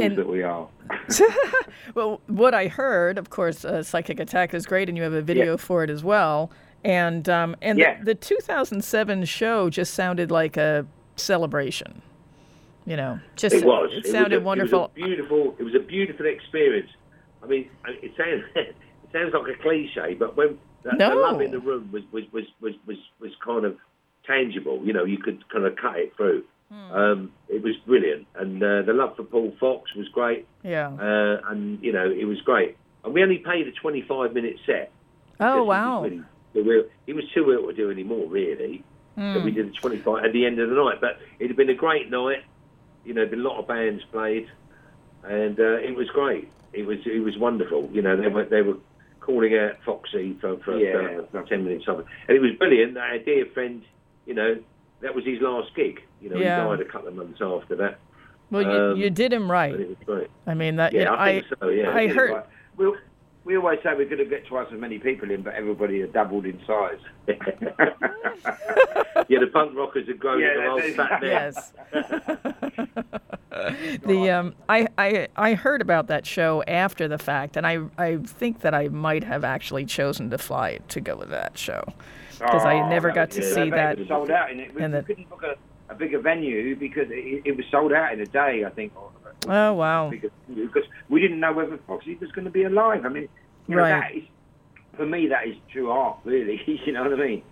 [0.00, 0.68] fools that we are.
[0.90, 1.64] And- that we are.
[1.94, 5.22] well, what I heard, of course, uh, Psychic Attack is great, and you have a
[5.22, 5.56] video Yeah.
[5.56, 6.50] for it as well.
[6.84, 7.98] And um, and Yeah.
[7.98, 10.86] the, the 2007 show just sounded like a
[11.16, 12.02] celebration.
[12.84, 13.90] You know, just It was.
[13.92, 14.90] It was sounded a- wonderful.
[14.96, 15.54] It was a beautiful.
[15.58, 16.90] It was a beautiful experience.
[17.42, 18.74] I mean, it sounds it
[19.12, 22.44] sounds like a cliche, but when the, the love in the room was was, was,
[22.60, 23.76] was, was was kind of
[24.26, 24.80] tangible.
[24.84, 26.42] You know, you could kind of cut it through.
[26.72, 26.92] Hmm.
[26.92, 30.88] Um, it was brilliant, and uh, the love for Paul Fox was great, yeah.
[30.88, 32.78] uh, and you know, it was great.
[33.04, 34.90] And we only paid a 25 minute set.
[35.40, 36.04] oh wow.
[36.04, 36.16] He
[36.58, 38.82] was, really, he was too ill to do any more, really.
[39.16, 39.44] So Hmm.
[39.44, 40.98] we did the 25 at the end of the night.
[40.98, 42.44] But it had been a great night.
[43.04, 44.48] You know, been a lot of bands played,
[45.24, 46.48] and uh, it was great.
[46.72, 47.90] It was it was wonderful.
[47.92, 48.78] You know, they were they were
[49.20, 51.20] calling out Foxy for for, Yeah.
[51.30, 52.96] for, for 10 minutes something, and it was brilliant.
[52.96, 53.82] Our dear friend,
[54.24, 54.56] you know,
[55.00, 56.00] that was his last gig.
[56.22, 56.62] You know, Yeah.
[56.70, 57.98] he died a couple of months after that,
[58.50, 59.72] Well, you, um, you did him right.
[59.74, 60.30] and it was great.
[60.46, 60.92] I mean that.
[60.92, 61.68] you Yeah, know, I think so.
[61.68, 62.46] Yeah, I heard- like-
[62.76, 62.96] We'll,
[63.44, 66.12] we always say we're going to get twice as many people in, but everybody had
[66.12, 66.98] doubled in size.
[67.28, 67.34] yeah,
[69.40, 71.30] the punk rockers have grown Yeah, yeah, old they- fat men.
[71.30, 71.72] Yes.
[74.04, 78.16] the um, I, I I heard about that show after the fact, and I I
[78.18, 81.84] think that I might have actually chosen to fly to go with that show
[82.38, 83.98] because I Oh, never got to yeah, see It that.
[83.98, 85.56] was sold out, and it, we, and we that- couldn't book a,
[86.02, 88.92] a bigger venue because it, it was sold out in a day, I think.
[88.96, 89.10] or-
[89.48, 90.08] Oh wow!
[90.08, 93.04] Because, because we didn't know whether Foxy was going to be alive.
[93.04, 93.28] I mean,
[93.66, 93.90] you know, Right.
[93.90, 94.24] that is,
[94.96, 96.60] for me, that is true art, really.
[96.86, 97.42] you know what I mean?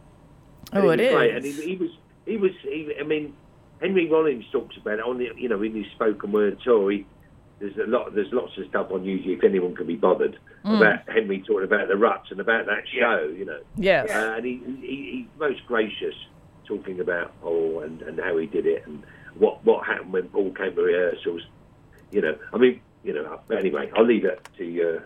[0.72, 1.34] Oh, it he was great.
[1.34, 1.90] And he, he was,
[2.26, 2.52] he was.
[2.62, 3.34] He, I mean,
[3.80, 6.92] Henry Rollins talks about it on the, you know, in his spoken word tour.
[6.92, 7.06] He,
[7.58, 10.76] there's a lot, there's lots of stuff on YouTube if anyone can be bothered Mm.
[10.76, 13.60] about Henry talking about the ruts and about that show, you know.
[13.78, 14.10] Yes.
[14.10, 16.14] Uh, and he, he, he's most gracious
[16.70, 19.02] talking about Paul and, and how he did it and
[19.34, 21.42] what what happened when Paul came to rehearsals.
[22.10, 23.40] You know, I mean, you know.
[23.56, 25.02] Anyway, I'll leave it to you.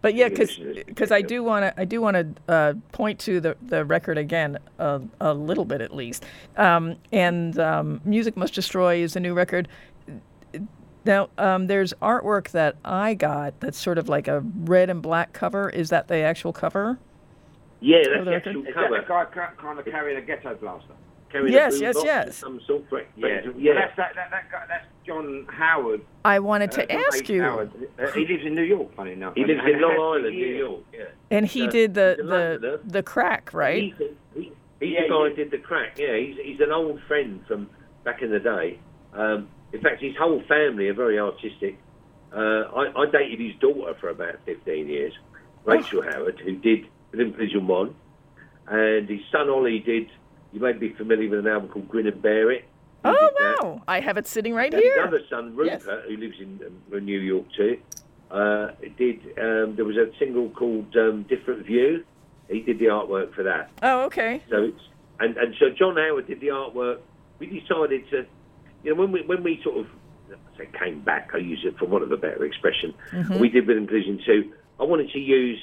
[0.00, 1.10] But yeah, because.
[1.10, 4.58] I do want to I do want to uh, point to the the record again
[4.78, 6.24] uh, a little bit at least.
[6.56, 9.68] Um, and um, music must destroy is the new record.
[11.04, 15.32] Now um, there's artwork that I got that's sort of like a red and black
[15.32, 15.68] cover.
[15.70, 16.98] Is that the actual cover?
[17.80, 18.88] Yeah, Oh, that's the the actual Is cover.
[18.96, 20.94] that the guy kind of carrying a ghetto blaster?
[21.30, 22.28] Carrying Yes, a yes, boombox yes.
[22.28, 23.12] of Some sort, correct?
[23.16, 23.74] Yeah, yeah.
[23.74, 26.00] That's, that, that, that guy, that's John Howard.
[26.24, 27.30] I wanted to uh, ask H.
[27.30, 27.42] you.
[27.42, 27.70] Howard.
[27.98, 29.34] Uh, he lives in New York, funny enough.
[29.34, 30.46] He lives And- in Long Island, New.
[30.56, 30.80] York.
[30.92, 31.04] Yeah.
[31.30, 33.82] And he Uh, did the the the crack, right?
[33.82, 33.94] He's,
[34.34, 35.28] he, he's Yeah, the guy yeah.
[35.28, 35.98] who did the crack.
[35.98, 37.68] Yeah, he's, he's an old friend from
[38.04, 38.78] back in the day.
[39.12, 41.78] Um, in fact, his whole family are very artistic.
[42.34, 42.38] Uh,
[42.74, 45.12] I, I dated his daughter for about 15 years,
[45.66, 47.94] Rachel Howard, who did Rhythm Collision One.
[48.66, 50.08] And his son Ollie did,
[50.52, 52.62] you may be familiar with an album called Grin and Bear It.
[52.62, 52.66] He
[53.04, 53.62] Oh did that.
[53.64, 53.82] wow!
[53.88, 55.04] I have it sitting right And his here.
[55.04, 56.04] other son, Rupert, Yes.
[56.08, 56.60] who lives in
[56.92, 57.78] um, New York too,
[58.30, 59.20] uh, did.
[59.38, 62.04] Um, there was a single called um, "Different View."
[62.50, 63.70] He did the artwork for that.
[63.82, 64.42] Oh okay.
[64.50, 64.80] So it's
[65.20, 66.98] and and so John Howard did the artwork.
[67.38, 68.26] We decided to,
[68.82, 69.86] you know, when we when we sort of
[70.30, 72.94] I say came back, I use it for want of a better expression.
[73.38, 74.52] We did Rhythm Collision Two.
[74.80, 75.60] I wanted to use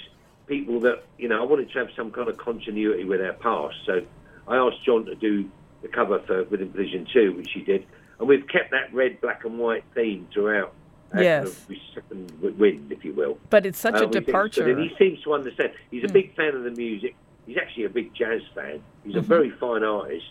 [0.47, 1.41] people that you know.
[1.41, 3.75] I wanted to have some kind of continuity with our past.
[3.85, 4.01] So
[4.47, 5.49] I asked John to do
[5.81, 7.85] the cover for Rhythm Collision Two, which he did,
[8.19, 10.73] and we've kept that red, black, and white theme throughout.
[11.13, 11.65] our Yes.
[11.93, 13.37] second wind, if you will.
[13.49, 14.19] But it's such Uh, a we think so.
[14.31, 14.69] departure.
[14.69, 15.71] And he seems to understand.
[15.91, 17.15] He's a big fan of the music.
[17.45, 18.81] He's actually a big jazz fan.
[19.05, 20.25] He's a very fine artist.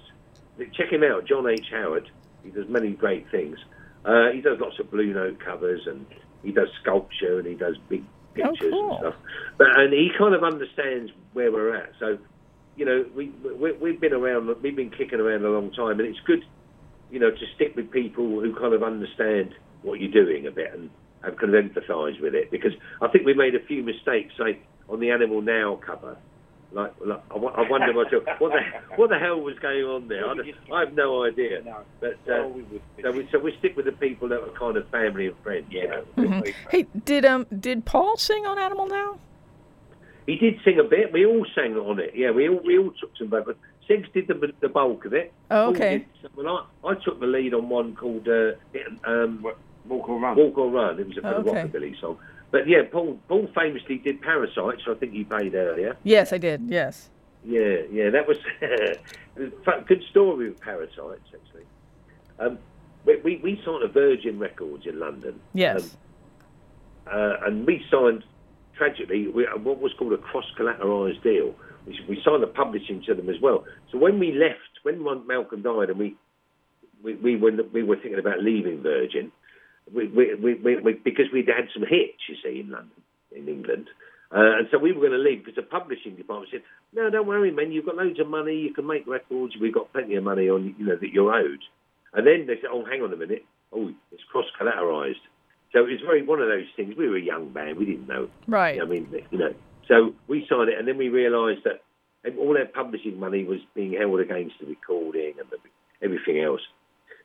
[0.72, 1.66] Check him out, John H.
[1.70, 2.10] Howard.
[2.42, 3.56] He does many great things.
[4.04, 6.04] Uh, he does lots of Blue Note covers and
[6.42, 8.04] he does sculpture and he does big
[8.42, 8.90] Oh, pictures cool.
[8.90, 9.14] and stuff.
[9.58, 11.90] But and he kind of understands where we're at.
[11.98, 12.18] So,
[12.76, 13.28] you know, we,
[13.58, 14.48] we we've been around.
[14.62, 16.44] We've been kicking around a long time, and it's good,
[17.10, 20.72] you know, to stick with people who kind of understand what you're doing a bit
[20.72, 20.90] and
[21.22, 22.50] have kind of empathise with it.
[22.50, 24.58] Because I think we made a few mistakes, say
[24.88, 26.16] on the Animal Now cover.
[26.74, 28.60] Like, like I, I wonder myself, what the
[28.96, 30.26] what the hell was going on there?
[30.28, 30.34] I,
[30.74, 31.62] I have no idea.
[31.64, 31.78] No.
[32.00, 34.76] But Oh, uh, we so we so we stick with the people that are kind
[34.76, 35.66] of family and friends.
[35.70, 36.00] you Yeah.
[36.16, 36.42] know.
[36.70, 39.18] Hey, did um did Paul sing on Animal Now?
[40.26, 41.12] He did sing a bit.
[41.12, 42.12] We all sang on it.
[42.16, 43.56] Yeah, we all we all took some but
[43.88, 45.32] Segs did the the bulk of it.
[45.52, 45.98] Oh, okay.
[46.22, 48.52] did Well, I, I took the lead on one called uh,
[49.04, 49.46] um,
[49.86, 50.36] Walk or run.
[50.36, 50.98] Walk or Run.
[50.98, 51.62] It was a kind of Okay.
[51.68, 52.18] rockabilly song.
[52.54, 54.82] But yeah, Paul Paul famously did Parasites.
[54.88, 55.96] I think you played earlier.
[56.04, 56.62] Yes, I did.
[56.68, 57.10] Yes.
[57.44, 61.64] Yeah, yeah, that was a good story with Parasites actually.
[62.38, 62.58] Um,
[63.04, 65.40] we, we we signed a Virgin Records in London.
[65.52, 65.96] Yes.
[67.10, 68.22] Um, uh, and we signed
[68.78, 71.56] tragically we, what was called a cross collateralized deal.
[71.86, 73.64] We, we signed the publishing to them as well.
[73.90, 76.14] So when we left, when Malcolm died, and we
[77.02, 79.32] we, we were we were thinking about leaving Virgin,
[79.92, 83.02] we, we, we, we, because we'd had some hits, you see, in London,
[83.34, 83.88] in England.
[84.34, 86.62] Uh, and so we were going to leave because the publishing department said,
[86.92, 87.70] "No, don't worry, man.
[87.70, 88.56] You've got loads of money.
[88.56, 89.54] You can make records.
[89.60, 91.60] We've got plenty of money on you know that you're owed."
[92.12, 93.44] And then they said, "Oh, hang on a minute.
[93.72, 95.22] Oh, it's cross collateralized."
[95.72, 96.96] So it was very one of those things.
[96.96, 97.76] We were a young band.
[97.76, 98.28] We didn't know.
[98.48, 98.80] Right.
[98.80, 99.54] I mean, you know.
[99.86, 101.82] So we signed it, and then we realised that
[102.38, 105.58] all our publishing money was being held against the recording and the,
[106.02, 106.62] everything else.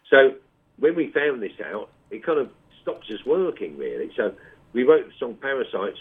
[0.09, 0.35] So
[0.77, 2.49] when we found this out, it kind of
[2.81, 4.11] stopped us working really.
[4.15, 4.33] So
[4.73, 5.99] we wrote the song Parasites,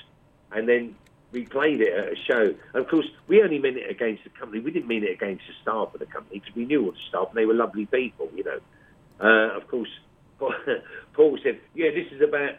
[0.52, 0.94] and then
[1.32, 2.54] we played it at a show.
[2.74, 4.60] And of course, we only meant it against the company.
[4.60, 6.98] We didn't mean it against the staff of the company because we knew all the
[7.08, 8.60] staff and they were lovely people, you know.
[9.20, 9.90] Uh, of course,
[11.12, 12.54] Paul said, "Yeah, this is about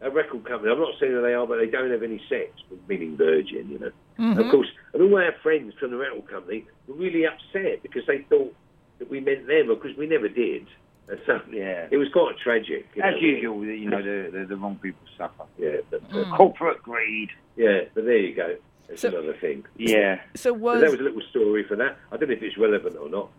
[0.00, 0.70] a record company.
[0.70, 2.52] I'm not saying that they are, but they don't have any sex,
[2.86, 4.40] meaning Virgin, you know." Mm-hmm.
[4.40, 8.22] Of course, and all our friends from the record company were really upset because they
[8.28, 8.54] thought
[8.98, 10.66] that we meant them, because we never did.
[11.10, 11.88] And so, Yeah.
[11.90, 12.86] it was quite tragic.
[12.94, 13.20] you As know.
[13.20, 15.44] usual, you know, the, the, the wrong people suffer.
[15.58, 17.30] Yeah, but, uh, Corporate greed.
[17.56, 18.56] yeah, but there you go.
[18.88, 19.64] That's So- another thing.
[19.76, 20.20] Yeah.
[20.34, 21.96] So So was, that was a little story for that.
[22.12, 23.30] I don't know if it's relevant or not.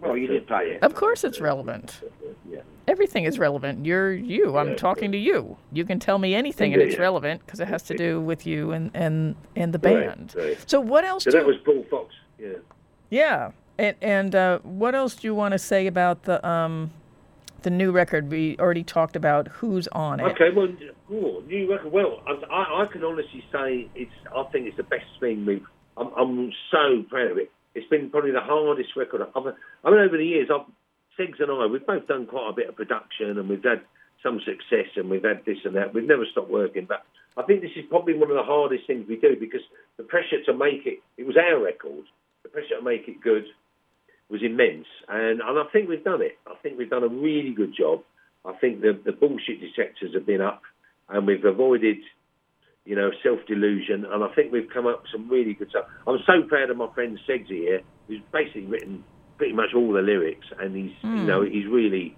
[0.00, 0.82] Well, you did play it.
[0.82, 2.02] of course it's relevant.
[2.48, 2.60] Yeah.
[2.86, 3.86] Everything is relevant.
[3.86, 4.58] You're you.
[4.58, 5.56] I'm Yeah, talking to you.
[5.72, 7.00] You can tell me anything and it's Indeed.
[7.02, 10.34] relevant because it has to do with you and and and the Right, band.
[10.36, 10.58] right.
[10.70, 12.14] So what else So do that you, was Paul Fox.
[12.38, 12.58] Yeah.
[13.08, 13.50] Yeah.
[13.78, 16.90] And and uh, what else do you want to say about the um
[17.66, 20.22] the new record we already talked about who's on it?
[20.22, 20.68] Okay, well,
[21.10, 21.90] oh, new record.
[21.90, 24.12] Well, I, I, can honestly say it's.
[24.30, 25.66] I think it's the best thing we've.
[25.96, 27.50] I'm, I'm so proud of it.
[27.74, 29.22] It's been probably the hardest record.
[29.22, 29.42] I've,
[29.84, 30.70] I mean, over the years, I've
[31.18, 33.82] Segs and I, we've both done quite a bit of production, and we've had
[34.22, 35.92] some success, and we've had this and that.
[35.92, 37.02] We've never stopped working, but
[37.36, 39.64] I think this is probably one of the hardest things we do because
[39.96, 41.00] the pressure to make it.
[41.18, 42.04] It was our record.
[42.44, 43.42] The pressure to make it good
[44.28, 46.38] was immense, and, and I think we've done it.
[46.46, 48.02] I think we've done a really good job.
[48.44, 50.62] I think the the bullshit detectors have been up,
[51.08, 51.98] and we've avoided,
[52.84, 55.86] you know, self delusion, and I think we've come up with some really good stuff.
[56.06, 59.04] I'm so proud of my friend Segsy here, who's basically written
[59.38, 61.26] pretty much all the lyrics, and he's you hmm.
[61.26, 62.16] know he's really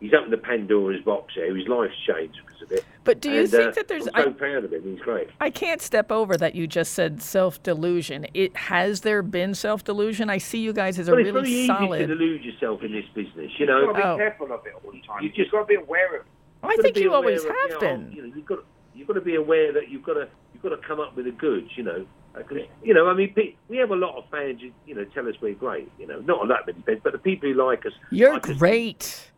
[0.00, 1.54] he's opened the Pandora's box here.
[1.56, 2.84] His life's changed because of it.
[3.04, 4.82] But do you And, think uh, that there's I'm so I, proud of him.
[4.82, 5.28] He's great.
[5.40, 8.26] I can't step over that you just said self delusion.
[8.34, 10.28] It has there been self delusion?
[10.30, 12.06] I see you guys as a But it's very really easy to solid.
[12.08, 13.80] delude yourself in this business, you know.
[13.82, 14.16] You've got to be Oh.
[14.16, 15.22] careful of it all the time.
[15.22, 16.26] You You just- just got to be aware of it.
[16.62, 18.12] I gotta think you always of, have you know, been.
[18.12, 18.58] You know, you've got
[18.94, 21.26] you've got to be aware that you've got to you've got to come up with
[21.26, 21.68] the goods.
[21.76, 23.32] You know, because you know, I mean,
[23.68, 24.60] we have a lot of fans.
[24.62, 25.90] who, You know, tell us we're great.
[25.98, 27.92] You know, not that many fans, but the people who like us.
[28.10, 29.30] You're like us.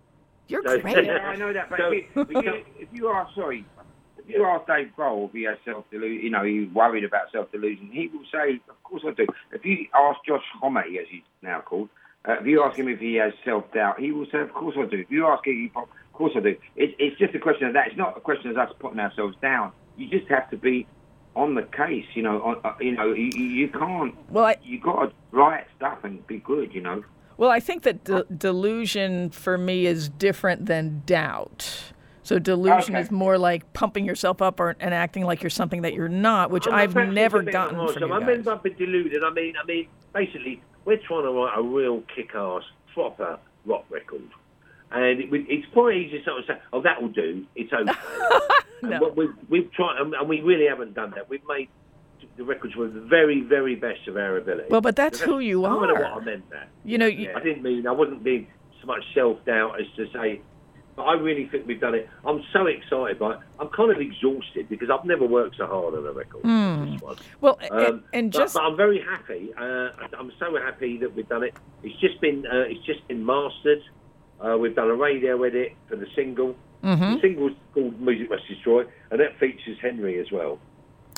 [0.49, 0.65] Great.
[0.65, 1.07] You're So- great.
[1.07, 1.71] Yeah, I know that.
[1.71, 3.65] But So- if, you, if, you, are sorry,
[4.19, 7.31] if you ask Dave Grohl if he has self delusion, you know, he's worried about
[7.33, 10.85] self delusion, he will say, "Of course I do." If you ask Josh Homme, as
[11.11, 11.89] he's now called,
[12.29, 14.77] uh, if you ask him if he has self doubt, he will say, "Of course
[14.79, 16.57] I do." If you ask him, of course I do.
[16.77, 17.89] It, it's just a question of that.
[17.89, 19.73] It's not a question of us putting ourselves down.
[19.97, 20.87] You just have to be
[21.37, 22.07] on the case.
[22.15, 24.15] You know, on, uh, you know, you, you you can't.
[24.31, 26.75] Well, I, You got to write stuff and be good.
[26.75, 27.05] You know.
[27.39, 31.93] Well, I think that de- delusion for me is different than doubt.
[32.25, 33.01] So delusion Okay.
[33.01, 36.51] is more like pumping yourself up or, and acting like you're something that you're not,
[36.51, 38.47] which I'm I've never gotten from you guys.
[38.47, 39.25] I mean, be deluded.
[39.25, 44.29] I mean, I mean, basically, we're trying to write a real kick-ass, proper rock record,
[44.91, 47.47] and it, it's quite easy to sort of say, "Oh, that will do.
[47.57, 47.93] It's okay."
[48.81, 48.93] No.
[48.93, 51.29] And what we've, we've tried, and we really haven't done that.
[51.29, 51.69] We've made
[52.39, 54.69] the records were the very, very best of our ability.
[54.71, 56.21] Well, but that's who you I don't know what are.
[56.21, 56.69] I meant that.
[56.85, 58.47] You know, you, I didn't mean I wasn't being
[58.81, 60.41] so much self doubt as to say,
[60.95, 62.09] but I really think we've done it.
[62.25, 63.39] I'm so excited by it.
[63.59, 66.45] I'm kind of exhausted because I've never worked so hard on a record.
[66.45, 67.17] one.
[67.41, 69.53] well, Um, and, and but- just but, I'm very happy.
[69.59, 71.55] Uh, I'm so happy that we've done it.
[71.83, 73.83] It's just been uh, it's just been mastered.
[74.41, 76.55] Uh, we've done a radio edit for the single.
[76.85, 77.15] Mm-hmm.
[77.15, 80.61] The single's called "Music Must Destroy," and that features Henry as well.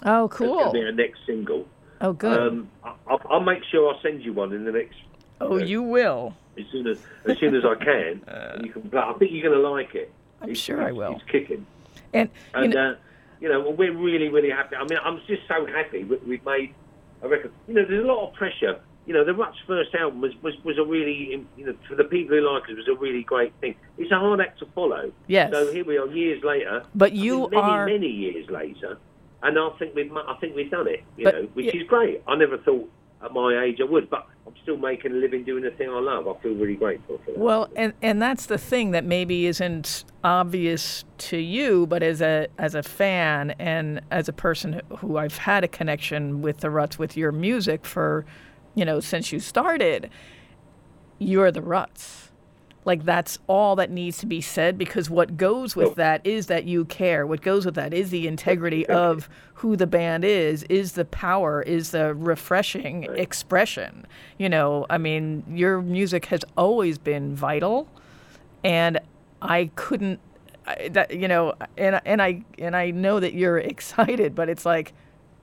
[0.04, 0.72] Oh, That's going to cool.
[0.72, 1.66] be our next single.
[2.00, 2.38] Oh, good.
[2.40, 4.96] Um, I, I'll, I'll make sure I'll send you one in the next
[5.40, 6.34] oh, you will.
[6.58, 8.22] as soon as as soon as I can.
[8.26, 9.00] and you can play.
[9.00, 10.12] I think you're going to like it.
[10.40, 11.16] I'm It's- sure I will.
[11.16, 11.66] It's kicking,
[12.14, 12.94] And you and know, uh,
[13.40, 14.76] you know we're really really happy.
[14.76, 16.74] I mean, I'm just so happy that we've made
[17.22, 17.52] a record.
[17.68, 18.80] You know, there's a lot of pressure.
[19.06, 22.04] You know, the Ruts' first album was, was, was a really, you know, for the
[22.04, 23.74] people who like it, was a really great thing.
[23.98, 25.10] It's a hard act to follow.
[25.26, 25.50] Yes.
[25.50, 26.84] So here we are, years later.
[26.94, 28.98] But I mean, you many, are- many years later,
[29.42, 31.02] and I think we've, I think we've done it.
[31.16, 31.80] You But- know, which yeah.
[31.80, 32.22] is great.
[32.26, 32.90] I never thought
[33.22, 36.00] at my age I would, but I'm still making a living doing the thing I
[36.00, 36.26] love.
[36.26, 37.38] I feel really grateful for that.
[37.38, 42.48] Well, and and that's the thing that maybe isn't obvious to you, but as a
[42.58, 46.98] as a fan and as a person who I've had a connection with the Ruts
[46.98, 48.24] with your music for,
[48.74, 50.08] you know, since you started,
[51.18, 52.29] you're the Ruts.
[52.84, 56.64] Like that's all that needs to be said because what goes with that is that
[56.64, 57.26] you care.
[57.26, 61.60] What goes with that is the integrity of who the band is, is the power,
[61.60, 64.06] is the refreshing expression.
[64.38, 67.86] You know, I mean, your music has always been vital
[68.64, 68.98] and
[69.42, 70.20] I couldn't
[70.66, 74.66] I, that you know and and I and I know that you're excited but it's
[74.66, 74.92] like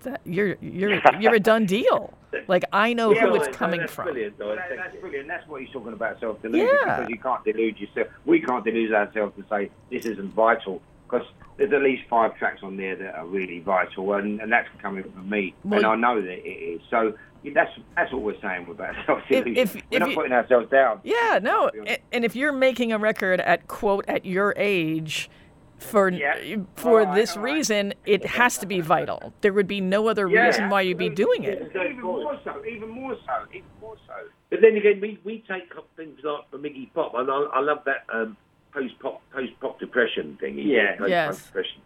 [0.07, 2.13] that you're you're you're a done deal.
[2.47, 4.05] Like I know Yeah, who it's Guys, no, coming that's from.
[4.05, 4.39] Brilliant.
[4.39, 5.27] Well, that, that's brilliant.
[5.27, 6.97] That's what he's talking about self delusion Yeah.
[6.99, 8.07] because you can't delude yourself.
[8.25, 11.25] We can't delude ourselves to say this isn't vital because
[11.57, 15.03] there's at least five tracks on there that are really vital, and, and that's coming
[15.03, 16.81] from me, Well, and I know that it is.
[16.89, 17.13] So
[17.55, 19.55] that's that's what we're saying about self delusion.
[19.57, 20.99] if- We're if not you- putting ourselves down.
[21.03, 21.71] Yeah, no.
[22.11, 25.29] And if you're making a record at quote at your age,
[25.77, 26.57] for Yeah.
[26.75, 27.53] for All right, this all right.
[27.55, 29.33] reason, it has to be vital.
[29.41, 31.71] There would be no other Yeah, reason why you'd be doing it.
[31.75, 32.65] Even more so.
[32.65, 33.45] Even more so.
[33.51, 34.13] Even more so.
[34.49, 37.59] But then again, we, we take up things like the Iggy Pop, and I, I
[37.61, 38.37] love that um,
[38.73, 40.57] post pop post pop depression thing.
[40.57, 40.95] Yeah.
[40.97, 41.45] post Yes.
[41.45, 41.81] depression.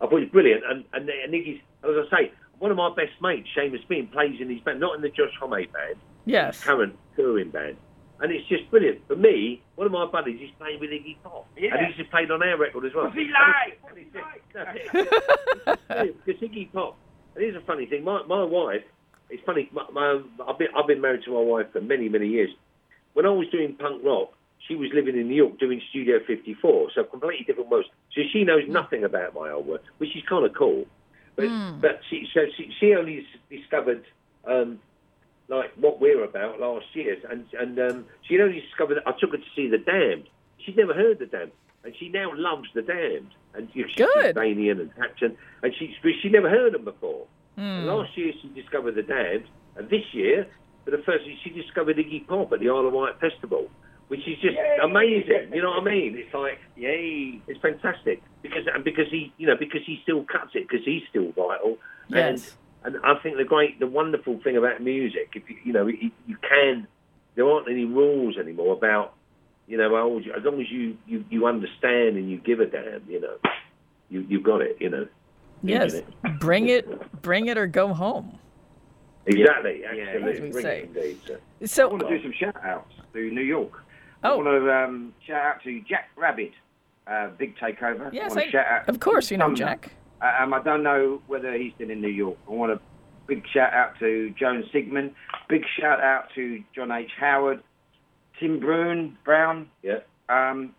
[0.00, 3.12] I thought it's brilliant, and and, and Iggy's as I say, one of my best
[3.22, 6.62] mates, Seamus Bean, plays in his band, not in the Josh Homme band, Yes.
[6.64, 7.76] current touring band.
[8.20, 9.06] And it's just brilliant.
[9.06, 11.46] For me, one of my buddies is playing with Iggy Pop.
[11.56, 11.76] Yeah.
[11.76, 13.04] And he's just played on our record as well.
[13.04, 13.78] What's he like?
[13.82, 14.42] What's he like?
[14.76, 15.10] it's just-
[15.68, 16.96] no, it's brilliant, Because Iggy Pop,
[17.34, 18.02] and here's a funny thing.
[18.04, 18.82] My, my wife,
[19.30, 22.26] it's funny, my, my, I've, been, I've been married to my wife for many, many
[22.28, 22.50] years.
[23.12, 24.32] When I was doing punk rock,
[24.66, 27.88] she was living in New York doing Studio 54, so completely different worlds.
[28.14, 30.86] So she knows nothing about my old work, which is kind of cool.
[31.36, 31.46] But,
[31.80, 34.04] but she, so she, she only discovered
[34.44, 34.80] um,
[35.48, 38.98] like what we're about last year, and and um, she'd only discovered.
[39.06, 40.28] I took her to see the Damned.
[40.58, 41.52] She'd never heard the Damned,
[41.84, 43.30] and she now loves the Damned.
[43.54, 44.36] And you know, she's Good.
[44.36, 47.26] Albanian and Saxon, and she she never heard them before.
[47.56, 49.46] And last year she discovered the Damned,
[49.76, 50.46] and this year,
[50.84, 53.68] for the first, she discovered Iggy Pop at the Isle of Wight Festival,
[54.08, 54.78] which is just Yay.
[54.82, 55.50] amazing.
[55.52, 56.16] You know what I mean?
[56.16, 57.40] It's like Yay.
[57.48, 61.02] it's fantastic because and because he you know because he still cuts it because he's
[61.10, 61.78] still vital.
[62.08, 62.18] Yes.
[62.18, 62.52] And
[62.84, 66.10] and I think the great the wonderful thing about music, if you you know you,
[66.26, 66.86] you can,
[67.34, 69.14] there aren't any rules anymore about
[69.66, 73.02] you know how as long as you, you you understand and you give a damn,
[73.08, 73.36] you know,
[74.10, 75.06] you you got it, you know.
[75.62, 75.96] Yes.
[76.38, 76.86] Bring it,
[77.20, 78.38] bring it, or go home.
[79.26, 80.48] Exactly, Yeah, absolutely.
[80.48, 80.78] as we say.
[80.78, 81.82] it indeed, sir.
[81.82, 83.72] I want to do some shout outs to New York.
[84.22, 84.36] I Oh.
[84.38, 86.52] want to um, shout out to Jack Rabid,
[87.06, 88.10] uh, big takeover.
[88.12, 89.58] yes, I I, shout out of course you know Thunder.
[89.58, 89.90] Jack.
[90.20, 92.36] Uh, um, I don't know whether he's still in New York.
[92.48, 92.80] I want a
[93.26, 95.12] big shout out to Joan Sigmund.
[95.48, 97.10] Big shout out to John H.
[97.18, 97.62] Howard,
[98.40, 99.68] Tim Brune, Brown.
[99.82, 99.98] Yeah.
[100.28, 100.74] Um,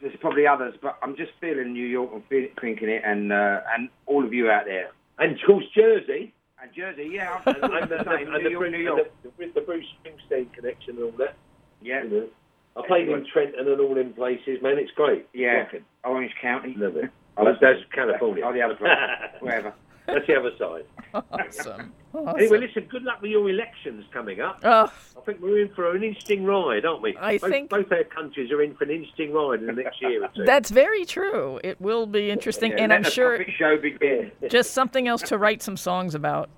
[0.00, 2.22] there's probably others, but I'm just feeling New York and
[2.60, 4.90] thinking it, and uh, and all of you out there.
[5.18, 6.32] And of course Jersey.
[6.62, 8.30] And Jersey, yeah, I'm, and, I'm the same.
[8.32, 9.08] New the, York, Bruce- New York.
[9.22, 11.36] the, the Bruce Springsteen connection and all that.
[11.82, 12.26] Yeah, You know.
[12.76, 14.78] I played in Trenton and all in places, man.
[14.78, 15.26] It's great.
[15.32, 15.64] yeah.
[16.04, 16.74] Orange County.
[16.76, 17.10] Love it.
[17.36, 18.44] Oh, that's, that's California.
[18.46, 19.30] Oh, the other side.
[19.40, 19.74] Wherever.
[20.06, 20.84] that's the other side.
[21.14, 21.92] Awesome.
[22.14, 22.38] awesome.
[22.38, 22.84] Anyway, listen.
[22.88, 24.60] Good luck with your elections coming up.
[24.64, 27.16] Oh, I think we're in for an interesting ride, aren't we?
[27.16, 30.00] I both, think- both our countries are in for an interesting ride in the next
[30.00, 30.44] year or two.
[30.44, 31.60] that's very true.
[31.64, 34.30] It will be interesting, Yeah, and I'm sure puppet show begin.
[34.48, 36.48] just something else to write some songs about.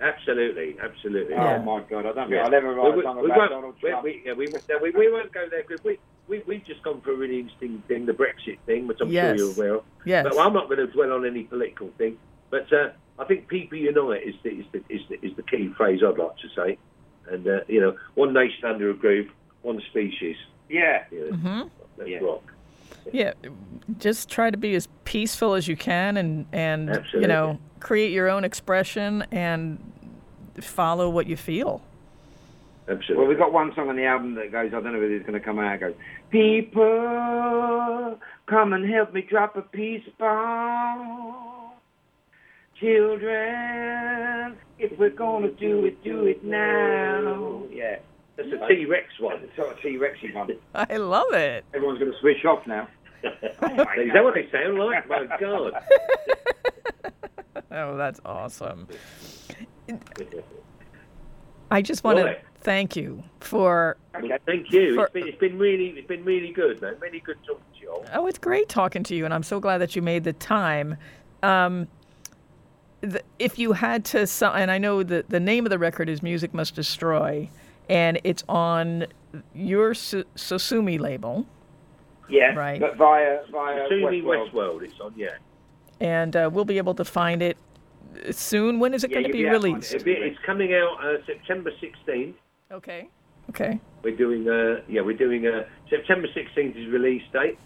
[0.00, 1.34] Absolutely, absolutely.
[1.34, 2.00] Oh my God!
[2.00, 2.44] I don't think Yeah.
[2.46, 4.04] I'll ever write we, a song we about won't, Donald Trump.
[4.04, 4.48] we, yeah, we,
[4.82, 7.82] we, we won't go there because we, we, we've just gone through a really interesting
[7.88, 9.36] thing, the Brexit thing, which I'm Yes.
[9.38, 9.84] sure you're aware of.
[10.04, 10.26] Yes.
[10.28, 12.18] But I'm not going to dwell on any political thing.
[12.50, 15.72] But uh, I think people unite is the, is, the, is, the, is the key
[15.76, 16.78] phrase I'd like to say.
[17.30, 19.28] And, uh, you know, one nation under a groove,
[19.62, 20.36] one species.
[20.68, 21.04] Yeah.
[21.10, 21.68] You know, hmm
[21.98, 22.18] let's Yeah.
[22.18, 22.42] rock.
[23.12, 23.32] Yeah,
[23.98, 28.28] just try to be as peaceful as you can, and and you know create your
[28.28, 29.78] own expression and
[30.60, 31.82] follow what you feel.
[32.88, 33.16] Absolutely.
[33.16, 35.26] Well, we've got one song on the album that goes, I don't know whether it's
[35.26, 35.94] going to come out, it goes,
[36.30, 41.70] People, come and help me drop a peace bomb.
[42.78, 47.62] Children, if we're going to do it, do it now.
[47.70, 47.98] Yeah.
[48.36, 49.40] That's a T-Rex one.
[49.40, 50.50] That's a sort of T-Rexy one.
[50.74, 51.64] I love it.
[51.74, 52.88] Everyone's going to switch off now.
[53.24, 53.32] Is
[53.62, 55.08] that what they sound like?
[55.08, 55.72] My God.
[57.70, 58.86] Oh, that's awesome.
[61.70, 63.96] I just want to thank you for.
[64.12, 64.94] Well, thank you.
[64.94, 66.96] For- It's been, it's been really, it's been really good, man.
[67.00, 68.04] Really good talking to you all.
[68.14, 70.96] Oh, it's great talking to you, and I'm so glad that you made the time.
[71.42, 71.88] Um,
[73.00, 76.08] the, if you had to, su- and I know that the name of the record
[76.08, 77.48] is "Music Must Destroy,"
[77.88, 79.06] and it's on
[79.54, 81.46] your Su- Sosumi label,
[82.28, 82.54] Yeah.
[82.54, 82.80] Right.
[82.80, 84.52] But via, via Sumi Westworld.
[84.52, 85.28] Westworld, it's on, yeah.
[86.00, 87.56] and uh, we'll be able to find it
[88.30, 88.78] soon.
[88.80, 89.94] When is it Yeah, going to be be able to find released?
[89.94, 90.04] it.
[90.04, 92.34] Be- It's coming out uh, September 16th.
[92.72, 93.08] Okay.
[93.50, 93.78] Okay.
[94.02, 97.58] We're doing, a yeah, we're doing, a September 16th is release date.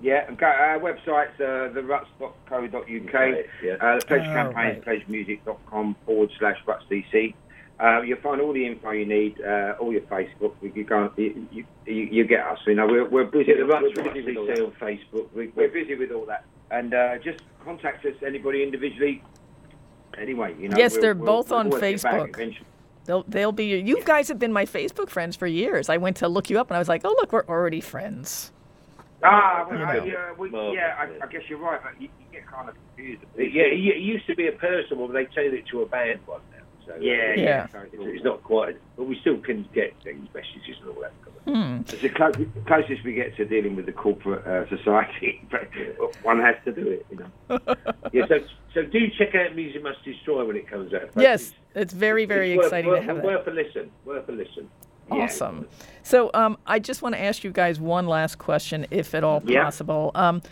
[0.00, 3.14] Yeah, and go, our website's uh, theruts.co.uk.
[3.14, 3.74] Right, yeah.
[3.74, 4.84] Uh, the pledge Oh, campaign, right.
[5.06, 7.34] pledgemusic.com forward slash rutsdc.
[7.80, 10.52] Uh, you'll find all the info you need, uh, all your Facebook.
[10.60, 12.58] We you go, you, you, you, you get us.
[12.66, 13.52] You know, we're, we're busy.
[13.56, 14.60] Yeah, we're busy with all that.
[14.62, 15.26] on Facebook.
[15.34, 19.22] We, We're busy with all that, and uh, just contact us, anybody individually.
[20.18, 20.76] Anyway, you know.
[20.76, 22.56] Yes, we'll- they're we'll- both we'll on always get back Facebook.
[23.04, 23.64] They'll they'll be.
[23.66, 25.88] You guys have been my Facebook friends for years.
[25.88, 28.52] I went to look you up, and I was like, oh look, we're already friends.
[29.24, 30.04] Ah, well, You I- know.
[30.04, 31.24] yeah, we, Well, yeah, I.
[31.24, 33.22] I guess you're right, but you, you get kind of confused.
[33.36, 36.20] yeah, it, it used to be a person but they turned it to a band
[36.26, 36.51] one now.
[36.86, 37.40] So, Yeah, Yeah.
[37.42, 37.66] yeah.
[37.72, 41.12] So It's, not quite, but we still can get things, messages and all that.
[41.44, 41.80] Hmm.
[41.88, 42.30] it's the clo-
[42.66, 45.40] closest we get to dealing with the corporate uh, society.
[45.50, 45.68] But
[46.24, 47.58] one has to do it, you know.
[48.12, 48.38] Yeah, so
[48.74, 51.10] so do check out Music Must Destroy when it comes out.
[51.16, 53.24] Yes, It's- it's very, very it's exciting worth, to have that.
[53.24, 53.90] Worth a listen.
[54.04, 54.68] Worth a listen.
[55.10, 55.24] Yeah.
[55.24, 55.66] Awesome.
[56.04, 59.42] So um, I just want to ask you guys one last question, if at all
[59.44, 59.64] Yeah.
[59.64, 60.10] possible.
[60.14, 60.42] Um,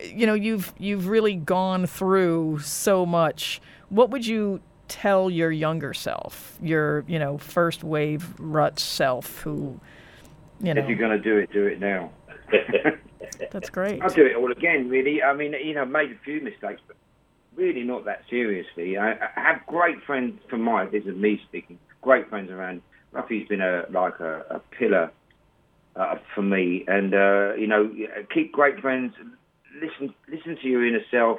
[0.00, 3.60] you know, you've you've really gone through so much.
[3.88, 9.80] What would you tell your younger self, your you know first wave rut self, who
[10.60, 10.82] you know?
[10.82, 12.10] If you're going to do it, do it now.
[13.50, 14.02] That's great.
[14.02, 15.22] I'll do it all again, really.
[15.22, 16.96] I mean, you know, made a few mistakes, but
[17.54, 18.96] really not that seriously.
[18.96, 22.82] I, I have great friends from my, this is me speaking, great friends around.
[23.12, 25.10] Ruffy's been a like a, a pillar
[25.96, 27.90] uh, for me, and uh, you know,
[28.32, 29.14] keep great friends.
[29.80, 31.38] Listen, listen to your inner self.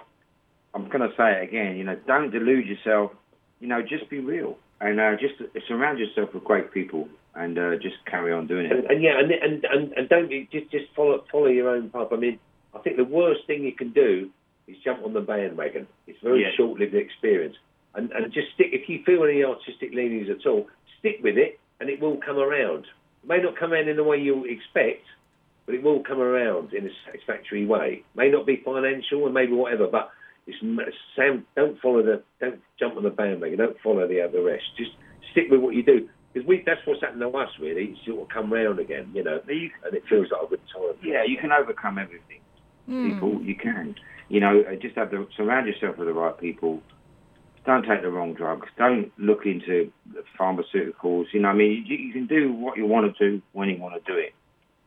[0.73, 1.77] I'm going to say it again.
[1.77, 3.11] You know, don't delude yourself.
[3.59, 5.35] You know, just be real, and uh, just
[5.67, 8.71] surround yourself with great people, and uh, just carry on doing it.
[8.71, 11.89] and and yeah, and, and and and don't be just just follow follow your own
[11.89, 12.07] path.
[12.11, 12.39] I mean,
[12.73, 14.29] I think the worst thing you can do
[14.67, 15.87] is jump on the bandwagon.
[16.07, 16.51] It's a very Yeah.
[16.55, 17.55] short-lived experience,
[17.95, 18.67] and and just stick.
[18.71, 20.67] If you feel any artistic leanings at all,
[20.99, 22.85] stick with it, and it will come around.
[23.23, 25.03] It may not come around in the way you expect,
[25.65, 28.03] but it will come around in a satisfactory way.
[28.15, 30.11] May not be financial and maybe whatever, but
[30.49, 30.79] it's m-
[31.15, 31.45] Sam.
[31.55, 32.23] Don't follow the.
[32.39, 33.57] Don't jump on the bandwagon.
[33.59, 34.63] Don't follow the other rest.
[34.77, 34.91] Just
[35.31, 36.09] stick with what you do.
[36.33, 37.85] Because we, that's what's happened to us, really.
[37.95, 40.61] It's sort of come round again, you know, You- and it feels like a good
[40.73, 40.93] time.
[41.01, 42.41] Yeah, you can overcome everything.
[42.85, 43.09] Hmm.
[43.13, 43.95] People, you can.
[44.27, 46.81] You know, uh, just have to surround yourself with the right people.
[47.65, 48.67] Don't take the wrong drugs.
[48.77, 51.25] Don't look into the pharmaceuticals.
[51.33, 53.77] You know, I mean, you, you can do what you want to do when you
[53.77, 54.33] want to do it.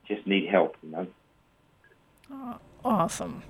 [0.06, 0.76] Just need help.
[0.82, 1.06] You know.
[2.84, 3.42] Awesome.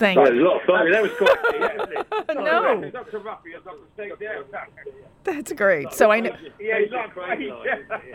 [0.00, 0.30] Thank Oh, you.
[0.30, 0.90] there's a lot of fun.
[0.90, 2.34] That was quite yeah.
[2.34, 3.20] No, Dr.
[3.20, 3.76] Ruffy, Dr.
[3.94, 4.64] Steve, yeah.
[5.24, 5.92] that's great.
[5.92, 7.52] So I know Yeah, not Craig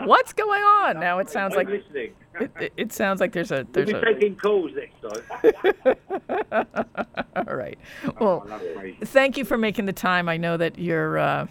[0.04, 1.20] what's going on now.
[1.20, 2.12] It sounds like listening.
[2.40, 4.04] it, it, it sounds like there's a We'll there's be a.
[4.04, 5.96] taking calls next time.
[7.46, 7.78] All right.
[8.20, 8.96] Well, I love Craig.
[9.04, 10.28] thank you for making the time.
[10.28, 11.18] I know that you're.
[11.18, 11.46] Uh,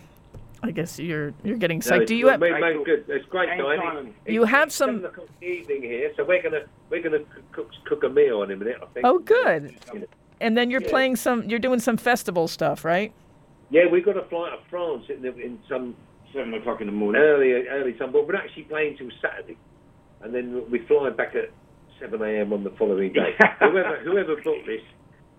[0.64, 2.04] I guess you're you're getting No.
[2.04, 3.06] Do you have mate, mate, good.
[3.08, 3.80] It's great Anytime.
[3.80, 3.98] time.
[4.08, 7.20] It's- You have some- seven o'clock in the evening here, so we're gonna we're gonna
[7.52, 8.78] cook cook a meal in a minute.
[8.82, 9.06] I think.
[9.06, 9.76] Oh, good.
[10.42, 10.90] And then you're Yeah.
[10.90, 11.44] playing some.
[11.50, 13.12] You're doing some festival stuff, right?
[13.70, 15.96] Yeah, we've got a flight to France in, the, in some
[16.34, 17.22] Seven o'clock in the morning.
[17.22, 19.56] early early time, but we're actually playing till Saturday,
[20.22, 21.50] and then we fly back at
[21.98, 22.52] seven a.m.
[22.52, 23.34] on the following day.
[23.60, 24.82] whoever whoever booked this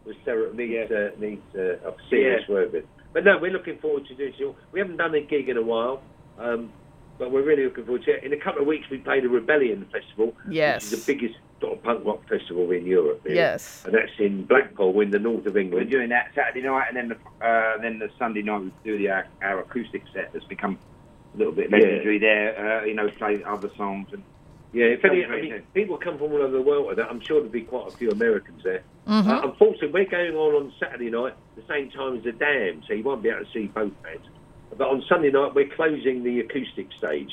[0.07, 2.55] was Sarah needs uh, needs uh, a serious Yeah.
[2.55, 2.84] word with.
[3.12, 4.55] But no, we're looking forward to doing it.
[4.72, 6.01] We haven't done a gig in a while,
[6.38, 6.72] um,
[7.18, 8.24] but we're really looking forward to it.
[8.24, 10.84] In a couple of weeks, we play the Rebellion Festival, Yes.
[10.90, 13.20] which is the biggest sort of punk rock festival in Europe.
[13.24, 13.36] really.
[13.36, 13.82] Yes.
[13.86, 15.86] and that's in Blackpool, in the north of England.
[15.86, 18.98] We're doing that Saturday night, and then the uh, then the Sunday night we do
[18.98, 20.78] the our, our acoustic set that's become
[21.34, 21.78] a little bit Yeah.
[21.78, 22.80] legendary there.
[22.80, 24.22] Uh, you know, play other songs and
[24.72, 27.09] Yeah, if any, I Very mean, people come from all over the world with that.
[27.09, 28.82] I'm sure there'll be quite a few Americans there.
[29.09, 29.30] Mm-hmm.
[29.30, 32.92] Uh, unfortunately, we're going on on Saturday night the same time as the Damned, so
[32.92, 34.26] you won't be able to see both bands.
[34.76, 37.32] But on Sunday night, we're closing the acoustic stage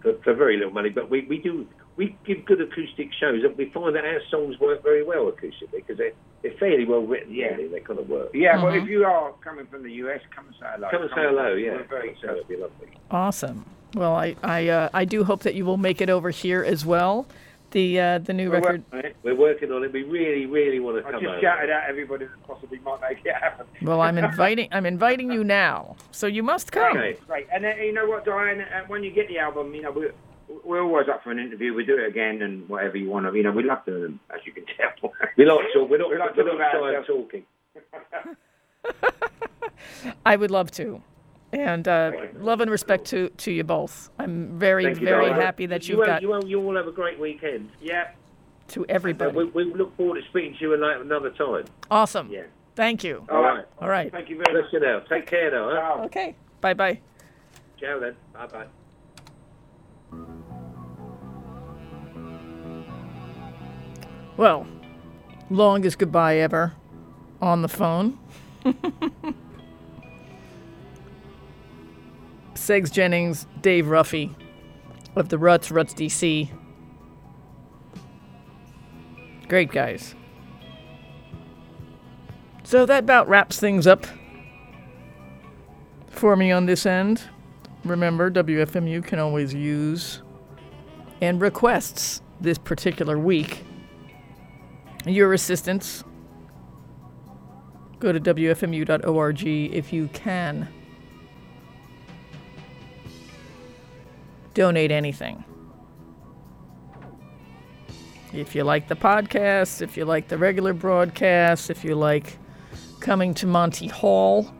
[0.00, 0.88] for, for very little money.
[0.88, 1.66] But we, we do
[1.98, 5.72] we give good acoustic shows, and we find that our songs work very well acoustically
[5.86, 7.34] because they're, they're fairly well written.
[7.34, 7.48] Yeah.
[7.48, 7.68] really.
[7.68, 8.30] they kind of work.
[8.32, 8.62] yeah.
[8.62, 10.88] Well, if you are coming from the US, come and say hello.
[10.90, 11.72] Come and say hello, yeah.
[11.72, 12.88] We're very so it'd be lovely.
[13.10, 13.66] Awesome.
[13.94, 16.86] Well, I I uh, I do hope that you will make it over here as
[16.86, 17.26] well.
[17.72, 18.84] The uh, the new We're record.
[18.92, 19.12] working.
[19.24, 19.92] We're working on it.
[19.92, 21.40] We really, really want to I come just over.
[21.42, 23.66] shouted out everybody that possibly might make it happen.
[23.82, 26.96] Well, I'm inviting I'm inviting you now, so you must come.
[26.96, 27.18] Okay.
[27.26, 27.46] Great.
[27.52, 28.60] And then, you know what, Diane?
[28.60, 30.12] Uh, when you get the album, you know, we're,
[30.68, 31.72] we're always up for an interview.
[31.74, 33.34] We do it again and whatever you want to.
[33.34, 35.12] You know, we love doing them, as you can tell.
[35.36, 35.88] We like talk.
[35.88, 37.32] We're not, We like we're talking about shy of ourselves.
[37.32, 37.44] talking.
[40.26, 41.02] I would love to.
[41.52, 44.10] And uh, love and respect to, to you both.
[44.18, 45.40] I'm very, Thank you, very Diane.
[45.40, 47.70] happy that you you've all, got you, all, you all have a great weekend.
[47.80, 48.10] yeah.
[48.68, 49.34] to And everybody.
[49.34, 51.64] we, we look forward to speaking to you another time.
[51.90, 52.28] Awesome.
[52.30, 52.42] Yeah.
[52.76, 53.24] Thank you.
[53.30, 53.64] All right.
[53.80, 54.12] All right.
[54.12, 54.70] Thank you very much.
[54.72, 54.98] Listen now.
[55.08, 55.70] Take care now.
[55.96, 56.04] Huh?
[56.04, 56.34] Okay.
[56.60, 57.00] Bye bye.
[57.80, 58.14] Ciao then.
[58.34, 58.66] Bye bye.
[64.38, 64.66] Well,
[65.50, 66.72] longest goodbye ever
[67.42, 68.16] on the phone.
[72.54, 74.32] Segs Jennings, Dave Ruffy
[75.16, 76.48] of the Ruts, Ruts DC.
[79.48, 80.14] Great guys.
[82.62, 84.06] So that about wraps things up
[86.10, 87.24] for me on this end.
[87.84, 90.22] Remember, WFMU can always use
[91.20, 93.64] and requests this particular week
[95.06, 96.04] your assistance
[98.00, 100.68] Go to WFMU.org if you can.
[104.54, 105.44] Donate anything.
[108.32, 112.38] If you like the podcast, if you like the regular broadcast, if you like
[113.00, 114.52] coming to Monty Hall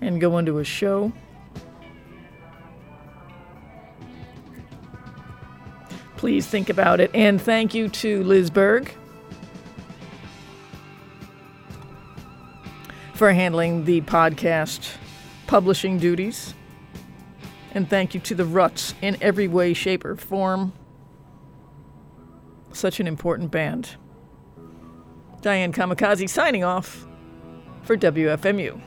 [0.00, 1.12] and going to a show.
[6.18, 7.12] Please think about it.
[7.14, 8.92] And thank you to Liz Berg
[13.14, 14.96] for handling the podcast
[15.46, 16.54] publishing duties.
[17.72, 20.72] And thank you to the Ruts in every way, shape, or form.
[22.72, 23.94] Such an important band.
[25.40, 27.06] Diane Kamikaze signing off
[27.82, 28.80] for WFMU.